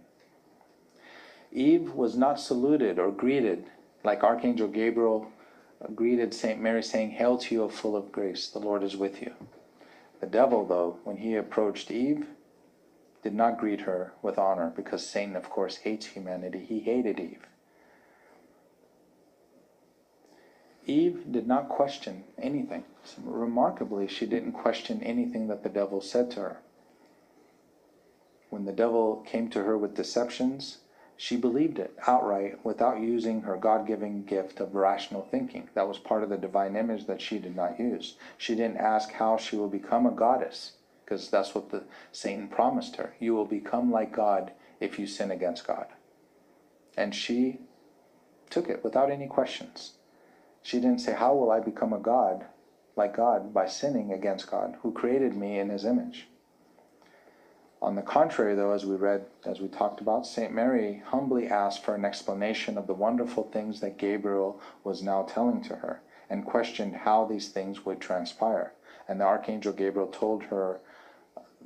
Eve 1.52 1.92
was 1.92 2.16
not 2.16 2.40
saluted 2.40 2.98
or 2.98 3.10
greeted 3.10 3.66
like 4.04 4.22
Archangel 4.22 4.68
Gabriel 4.68 5.30
greeted 5.94 6.32
St. 6.32 6.60
Mary, 6.60 6.82
saying, 6.82 7.10
Hail 7.12 7.36
to 7.38 7.54
you, 7.54 7.68
full 7.68 7.96
of 7.96 8.12
grace, 8.12 8.48
the 8.48 8.58
Lord 8.58 8.82
is 8.82 8.96
with 8.96 9.20
you. 9.20 9.32
The 10.20 10.26
devil, 10.26 10.64
though, 10.64 10.98
when 11.04 11.18
he 11.18 11.34
approached 11.34 11.90
Eve, 11.90 12.26
did 13.22 13.34
not 13.34 13.58
greet 13.58 13.82
her 13.82 14.12
with 14.22 14.38
honor 14.38 14.72
because 14.74 15.06
Satan, 15.06 15.36
of 15.36 15.50
course, 15.50 15.76
hates 15.78 16.06
humanity. 16.06 16.64
He 16.64 16.80
hated 16.80 17.20
Eve. 17.20 17.46
Eve 20.86 21.32
did 21.32 21.48
not 21.48 21.68
question 21.68 22.24
anything. 22.38 22.84
Remarkably, 23.24 24.06
she 24.06 24.24
didn't 24.24 24.52
question 24.52 25.02
anything 25.02 25.48
that 25.48 25.62
the 25.64 25.68
devil 25.68 26.00
said 26.00 26.30
to 26.32 26.40
her. 26.40 26.56
When 28.50 28.64
the 28.64 28.72
devil 28.72 29.24
came 29.26 29.50
to 29.50 29.64
her 29.64 29.76
with 29.76 29.96
deceptions, 29.96 30.78
she 31.16 31.36
believed 31.36 31.78
it 31.78 31.98
outright 32.06 32.64
without 32.64 33.00
using 33.00 33.42
her 33.42 33.56
God 33.56 33.86
given 33.86 34.24
gift 34.24 34.60
of 34.60 34.74
rational 34.74 35.26
thinking. 35.28 35.68
That 35.74 35.88
was 35.88 35.98
part 35.98 36.22
of 36.22 36.28
the 36.28 36.36
divine 36.36 36.76
image 36.76 37.06
that 37.06 37.20
she 37.20 37.38
did 37.38 37.56
not 37.56 37.80
use. 37.80 38.14
She 38.38 38.54
didn't 38.54 38.76
ask 38.76 39.12
how 39.12 39.38
she 39.38 39.56
will 39.56 39.68
become 39.68 40.06
a 40.06 40.12
goddess, 40.12 40.72
because 41.04 41.28
that's 41.30 41.54
what 41.54 41.70
the 41.70 41.82
Satan 42.12 42.48
promised 42.48 42.96
her. 42.96 43.14
You 43.18 43.34
will 43.34 43.46
become 43.46 43.90
like 43.90 44.14
God 44.14 44.52
if 44.78 44.98
you 44.98 45.06
sin 45.06 45.30
against 45.32 45.66
God. 45.66 45.86
And 46.96 47.14
she 47.14 47.58
took 48.50 48.68
it 48.68 48.84
without 48.84 49.10
any 49.10 49.26
questions. 49.26 49.94
She 50.66 50.80
didn't 50.80 50.98
say, 50.98 51.12
How 51.12 51.32
will 51.32 51.52
I 51.52 51.60
become 51.60 51.92
a 51.92 51.98
God 52.00 52.44
like 52.96 53.14
God 53.14 53.54
by 53.54 53.68
sinning 53.68 54.12
against 54.12 54.50
God, 54.50 54.76
who 54.82 54.90
created 54.90 55.36
me 55.36 55.60
in 55.60 55.68
his 55.68 55.84
image? 55.84 56.26
On 57.80 57.94
the 57.94 58.02
contrary, 58.02 58.56
though, 58.56 58.72
as 58.72 58.84
we 58.84 58.96
read, 58.96 59.26
as 59.44 59.60
we 59.60 59.68
talked 59.68 60.00
about, 60.00 60.26
St. 60.26 60.52
Mary 60.52 61.04
humbly 61.06 61.46
asked 61.46 61.84
for 61.84 61.94
an 61.94 62.04
explanation 62.04 62.76
of 62.76 62.88
the 62.88 62.94
wonderful 62.94 63.44
things 63.44 63.78
that 63.78 63.96
Gabriel 63.96 64.60
was 64.82 65.04
now 65.04 65.22
telling 65.22 65.62
to 65.62 65.76
her 65.76 66.02
and 66.28 66.44
questioned 66.44 66.96
how 66.96 67.24
these 67.26 67.48
things 67.50 67.86
would 67.86 68.00
transpire. 68.00 68.72
And 69.06 69.20
the 69.20 69.24
Archangel 69.24 69.72
Gabriel 69.72 70.08
told 70.08 70.42
her 70.44 70.80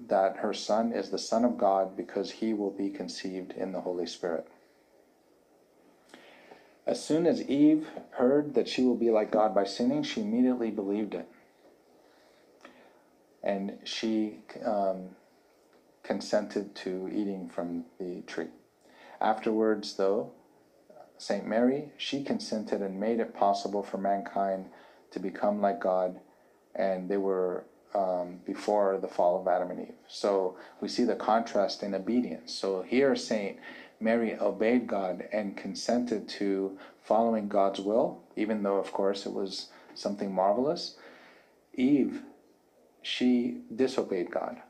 that 0.09 0.37
her 0.37 0.53
son 0.53 0.93
is 0.93 1.09
the 1.09 1.17
Son 1.17 1.47
of 1.47 1.57
God 1.57 1.97
because 1.97 2.31
he 2.33 2.53
will 2.53 2.71
be 2.71 2.91
conceived 2.91 3.53
in 3.53 3.73
the 3.73 3.81
Holy 3.81 4.07
Spirit. 4.07 4.47
As 6.91 7.01
soon 7.01 7.25
as 7.25 7.41
Eve 7.43 7.89
heard 8.11 8.55
that 8.55 8.67
she 8.67 8.83
will 8.83 8.97
be 8.97 9.11
like 9.11 9.31
God 9.31 9.55
by 9.55 9.63
sinning, 9.63 10.03
she 10.03 10.23
immediately 10.23 10.73
believed 10.73 11.15
it. 11.15 11.29
And 13.45 13.79
she 13.85 14.41
um, 14.65 15.11
consented 16.03 16.75
to 16.75 17.09
eating 17.13 17.49
from 17.49 17.85
the 18.01 18.23
tree. 18.23 18.49
Afterwards, 19.21 19.95
though, 19.95 20.33
St. 21.17 21.47
Mary, 21.47 21.93
she 21.97 22.25
consented 22.25 22.83
and 22.83 22.99
made 22.99 23.21
it 23.21 23.37
possible 23.37 23.85
for 23.85 23.99
mankind 23.99 24.67
to 25.13 25.21
become 25.21 25.61
like 25.61 25.79
God, 25.79 26.19
and 26.75 27.09
they 27.09 27.19
were 27.19 27.67
um, 27.95 28.41
before 28.45 28.99
the 28.99 29.07
fall 29.07 29.41
of 29.41 29.47
Adam 29.47 29.71
and 29.71 29.81
Eve. 29.81 29.95
So 30.09 30.57
we 30.81 30.89
see 30.89 31.05
the 31.05 31.15
contrast 31.15 31.85
in 31.85 31.95
obedience. 31.95 32.53
So 32.53 32.83
here, 32.83 33.15
St. 33.15 33.59
Mary 34.01 34.39
obeyed 34.39 34.87
God 34.87 35.29
and 35.33 35.57
consented 35.57 36.29
to 36.31 36.79
following 37.03 37.49
God's 37.49 37.81
will, 37.81 38.23
even 38.37 38.63
though, 38.63 38.79
of 38.79 38.93
course, 38.93 39.27
it 39.27 39.33
was 39.33 39.69
something 39.95 40.35
marvelous. 40.35 40.97
Eve, 41.75 42.23
she 43.03 43.59
disobeyed 43.75 44.31
God. 44.31 44.63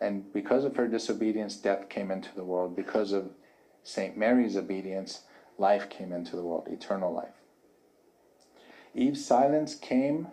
And 0.00 0.32
because 0.32 0.64
of 0.64 0.76
her 0.76 0.88
disobedience, 0.88 1.56
death 1.56 1.88
came 1.88 2.10
into 2.10 2.34
the 2.34 2.44
world. 2.44 2.76
Because 2.76 3.12
of 3.12 3.30
St. 3.82 4.16
Mary's 4.16 4.56
obedience, 4.56 5.22
life 5.58 5.90
came 5.90 6.12
into 6.12 6.36
the 6.36 6.42
world, 6.42 6.68
eternal 6.70 7.12
life. 7.12 7.34
Eve's 8.94 9.24
silence 9.24 9.74
came 9.74 10.28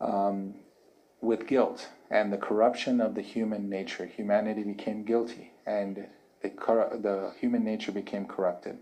um, 0.00 0.54
with 1.20 1.46
guilt 1.46 1.88
and 2.10 2.32
the 2.32 2.38
corruption 2.38 3.00
of 3.00 3.14
the 3.14 3.22
human 3.22 3.68
nature. 3.68 4.06
Humanity 4.06 4.62
became 4.62 5.04
guilty 5.04 5.52
and 5.66 6.06
the, 6.48 6.98
the 7.00 7.32
human 7.40 7.64
nature 7.64 7.92
became 7.92 8.26
corrupted. 8.26 8.78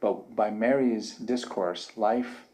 But 0.00 0.34
by 0.34 0.50
Mary's 0.50 1.14
discourse, 1.16 1.92
life 1.96 2.46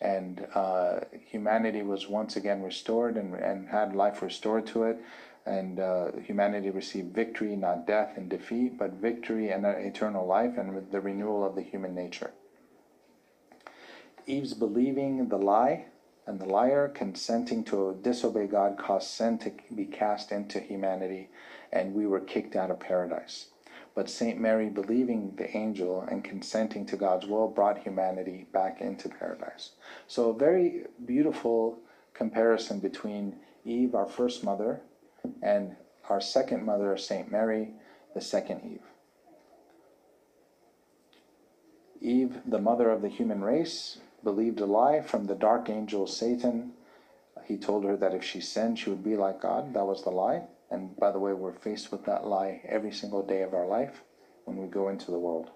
and 0.00 0.46
uh, 0.54 1.00
humanity 1.26 1.82
was 1.82 2.08
once 2.08 2.36
again 2.36 2.62
restored 2.62 3.16
and, 3.16 3.34
and 3.34 3.68
had 3.68 3.94
life 3.94 4.22
restored 4.22 4.66
to 4.68 4.84
it 4.84 4.98
and 5.46 5.80
uh, 5.80 6.12
humanity 6.24 6.70
received 6.70 7.14
victory, 7.14 7.56
not 7.56 7.86
death 7.86 8.16
and 8.16 8.28
defeat, 8.28 8.78
but 8.78 8.92
victory 8.92 9.50
and 9.50 9.66
eternal 9.66 10.26
life 10.26 10.56
and 10.56 10.90
the 10.90 11.00
renewal 11.00 11.44
of 11.44 11.54
the 11.54 11.62
human 11.62 11.94
nature. 11.94 12.30
Eve's 14.26 14.54
believing 14.54 15.28
the 15.28 15.38
lie 15.38 15.86
and 16.26 16.38
the 16.38 16.46
liar 16.46 16.88
consenting 16.88 17.64
to 17.64 17.98
disobey 18.02 18.46
God 18.46 18.78
caused 18.78 19.08
sin 19.08 19.38
to 19.38 19.52
be 19.74 19.84
cast 19.84 20.30
into 20.30 20.60
humanity, 20.60 21.28
and 21.72 21.94
we 21.94 22.06
were 22.06 22.20
kicked 22.20 22.54
out 22.54 22.70
of 22.70 22.78
paradise. 22.78 23.46
But 23.94 24.08
St. 24.08 24.40
Mary, 24.40 24.70
believing 24.70 25.34
the 25.36 25.54
angel 25.56 26.00
and 26.02 26.24
consenting 26.24 26.86
to 26.86 26.96
God's 26.96 27.26
will, 27.26 27.48
brought 27.48 27.78
humanity 27.78 28.46
back 28.52 28.80
into 28.80 29.08
paradise. 29.08 29.72
So, 30.06 30.30
a 30.30 30.34
very 30.34 30.86
beautiful 31.04 31.78
comparison 32.14 32.78
between 32.78 33.36
Eve, 33.64 33.94
our 33.94 34.06
first 34.06 34.42
mother, 34.44 34.80
and 35.42 35.76
our 36.08 36.20
second 36.20 36.64
mother, 36.64 36.96
St. 36.96 37.30
Mary, 37.30 37.70
the 38.14 38.20
second 38.20 38.62
Eve. 38.64 38.82
Eve, 42.00 42.38
the 42.46 42.58
mother 42.58 42.90
of 42.90 43.02
the 43.02 43.08
human 43.08 43.42
race, 43.42 43.98
believed 44.24 44.60
a 44.60 44.66
lie 44.66 45.00
from 45.00 45.26
the 45.26 45.34
dark 45.34 45.70
angel 45.70 46.06
Satan. 46.06 46.72
He 47.44 47.56
told 47.56 47.84
her 47.84 47.96
that 47.96 48.14
if 48.14 48.24
she 48.24 48.40
sinned, 48.40 48.78
she 48.78 48.90
would 48.90 49.04
be 49.04 49.16
like 49.16 49.40
God. 49.40 49.74
That 49.74 49.86
was 49.86 50.02
the 50.02 50.10
lie. 50.10 50.42
And 50.72 50.96
by 50.96 51.12
the 51.12 51.18
way, 51.18 51.34
we're 51.34 51.52
faced 51.52 51.92
with 51.92 52.06
that 52.06 52.26
lie 52.26 52.62
every 52.66 52.92
single 52.92 53.22
day 53.22 53.42
of 53.42 53.52
our 53.52 53.66
life 53.66 54.02
when 54.46 54.56
we 54.56 54.66
go 54.66 54.88
into 54.88 55.10
the 55.10 55.18
world. 55.18 55.50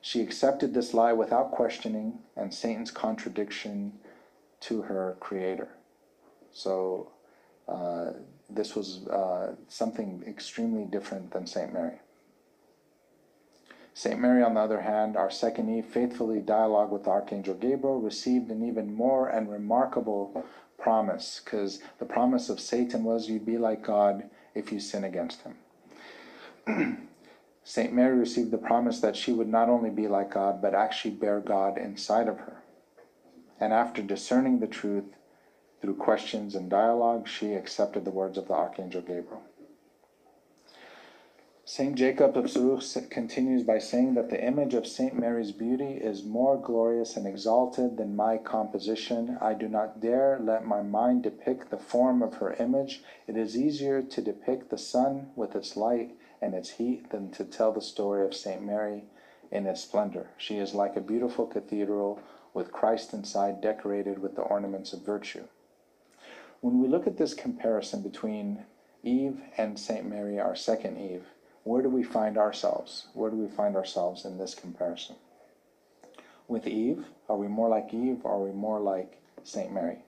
She 0.00 0.20
accepted 0.20 0.74
this 0.74 0.92
lie 0.92 1.12
without 1.12 1.52
questioning 1.52 2.18
and 2.36 2.52
Satan's 2.52 2.90
contradiction 2.90 3.92
to 4.62 4.82
her 4.82 5.16
creator. 5.20 5.68
So 6.52 7.12
uh, 7.68 8.10
this 8.50 8.74
was 8.74 9.06
uh, 9.06 9.54
something 9.68 10.24
extremely 10.26 10.84
different 10.84 11.30
than 11.30 11.46
St. 11.46 11.72
Mary. 11.72 12.00
St. 13.94 14.18
Mary, 14.20 14.42
on 14.42 14.54
the 14.54 14.60
other 14.60 14.80
hand, 14.80 15.16
our 15.16 15.30
second 15.30 15.74
Eve, 15.74 15.86
faithfully 15.86 16.40
dialogued 16.40 16.92
with 16.92 17.06
Archangel 17.06 17.54
Gabriel, 17.54 18.00
received 18.00 18.50
an 18.50 18.66
even 18.66 18.92
more 18.92 19.28
and 19.28 19.50
remarkable 19.50 20.44
promise, 20.78 21.40
because 21.44 21.80
the 21.98 22.04
promise 22.04 22.48
of 22.48 22.60
Satan 22.60 23.04
was 23.04 23.28
you'd 23.28 23.46
be 23.46 23.58
like 23.58 23.84
God 23.84 24.28
if 24.54 24.72
you 24.72 24.80
sin 24.80 25.04
against 25.04 25.42
him. 25.42 27.08
St. 27.64 27.92
Mary 27.92 28.16
received 28.16 28.52
the 28.52 28.58
promise 28.58 29.00
that 29.00 29.16
she 29.16 29.32
would 29.32 29.48
not 29.48 29.68
only 29.68 29.90
be 29.90 30.06
like 30.06 30.34
God, 30.34 30.62
but 30.62 30.74
actually 30.74 31.12
bear 31.12 31.40
God 31.40 31.78
inside 31.78 32.28
of 32.28 32.38
her. 32.38 32.62
And 33.58 33.72
after 33.72 34.02
discerning 34.02 34.60
the 34.60 34.66
truth, 34.66 35.04
through 35.80 35.94
questions 35.94 36.54
and 36.54 36.70
dialogue, 36.70 37.28
she 37.28 37.52
accepted 37.54 38.04
the 38.04 38.10
words 38.10 38.38
of 38.38 38.48
the 38.48 38.54
Archangel 38.54 39.02
Gabriel. 39.02 39.42
St. 41.68 41.96
Jacob 41.96 42.36
of 42.36 42.44
Serugh 42.44 43.10
continues 43.10 43.64
by 43.64 43.80
saying 43.80 44.14
that 44.14 44.30
the 44.30 44.40
image 44.40 44.72
of 44.72 44.86
St. 44.86 45.18
Mary's 45.18 45.50
beauty 45.50 45.94
is 45.94 46.22
more 46.22 46.56
glorious 46.56 47.16
and 47.16 47.26
exalted 47.26 47.96
than 47.96 48.14
my 48.14 48.36
composition. 48.36 49.36
I 49.40 49.54
do 49.54 49.66
not 49.66 49.98
dare 49.98 50.38
let 50.40 50.64
my 50.64 50.82
mind 50.82 51.24
depict 51.24 51.70
the 51.70 51.76
form 51.76 52.22
of 52.22 52.34
her 52.34 52.52
image. 52.60 53.02
It 53.26 53.36
is 53.36 53.58
easier 53.58 54.00
to 54.00 54.22
depict 54.22 54.70
the 54.70 54.78
sun 54.78 55.30
with 55.34 55.56
its 55.56 55.76
light 55.76 56.16
and 56.40 56.54
its 56.54 56.70
heat 56.70 57.10
than 57.10 57.32
to 57.32 57.44
tell 57.44 57.72
the 57.72 57.80
story 57.80 58.24
of 58.24 58.32
St. 58.32 58.62
Mary 58.62 59.02
in 59.50 59.66
its 59.66 59.80
splendor. 59.80 60.28
She 60.38 60.58
is 60.58 60.72
like 60.72 60.94
a 60.94 61.00
beautiful 61.00 61.48
cathedral 61.48 62.20
with 62.54 62.70
Christ 62.70 63.12
inside 63.12 63.60
decorated 63.60 64.20
with 64.20 64.36
the 64.36 64.42
ornaments 64.42 64.92
of 64.92 65.04
virtue. 65.04 65.48
When 66.60 66.80
we 66.80 66.86
look 66.86 67.08
at 67.08 67.18
this 67.18 67.34
comparison 67.34 68.02
between 68.02 68.66
Eve 69.02 69.40
and 69.58 69.76
St. 69.76 70.08
Mary, 70.08 70.38
our 70.38 70.54
second 70.54 70.98
Eve, 70.98 71.26
where 71.66 71.82
do 71.82 71.88
we 71.88 72.04
find 72.04 72.38
ourselves? 72.38 73.08
Where 73.12 73.28
do 73.28 73.36
we 73.36 73.48
find 73.48 73.74
ourselves 73.74 74.24
in 74.24 74.38
this 74.38 74.54
comparison? 74.54 75.16
With 76.46 76.64
Eve, 76.64 77.06
are 77.28 77.36
we 77.36 77.48
more 77.48 77.68
like 77.68 77.92
Eve 77.92 78.20
or 78.22 78.34
are 78.34 78.44
we 78.44 78.52
more 78.52 78.78
like 78.78 79.20
St. 79.42 79.72
Mary? 79.72 79.98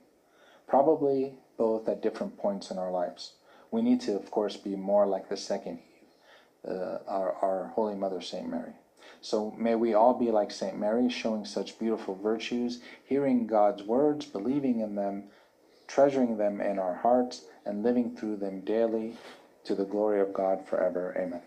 Probably 0.69 1.33
both 1.57 1.89
at 1.89 2.01
different 2.01 2.37
points 2.37 2.71
in 2.71 2.77
our 2.77 2.91
lives. 2.91 3.33
We 3.71 3.81
need 3.81 3.99
to, 4.01 4.15
of 4.15 4.31
course, 4.31 4.55
be 4.55 4.77
more 4.77 5.05
like 5.05 5.27
the 5.27 5.35
second 5.35 5.79
Eve, 5.79 6.71
uh, 6.71 6.99
our, 7.09 7.33
our 7.41 7.71
Holy 7.75 7.95
Mother, 7.95 8.21
St. 8.21 8.49
Mary. 8.49 8.71
So 9.19 9.53
may 9.57 9.75
we 9.75 9.93
all 9.93 10.13
be 10.13 10.31
like 10.31 10.51
St. 10.51 10.79
Mary, 10.79 11.09
showing 11.09 11.43
such 11.43 11.77
beautiful 11.77 12.15
virtues, 12.15 12.79
hearing 13.03 13.47
God's 13.47 13.83
words, 13.83 14.25
believing 14.25 14.79
in 14.79 14.95
them, 14.95 15.25
treasuring 15.87 16.37
them 16.37 16.61
in 16.61 16.79
our 16.79 16.95
hearts, 16.95 17.41
and 17.65 17.83
living 17.83 18.15
through 18.15 18.37
them 18.37 18.61
daily 18.61 19.17
to 19.65 19.75
the 19.75 19.83
glory 19.83 20.21
of 20.21 20.31
God 20.31 20.65
forever. 20.65 21.13
Amen. 21.17 21.41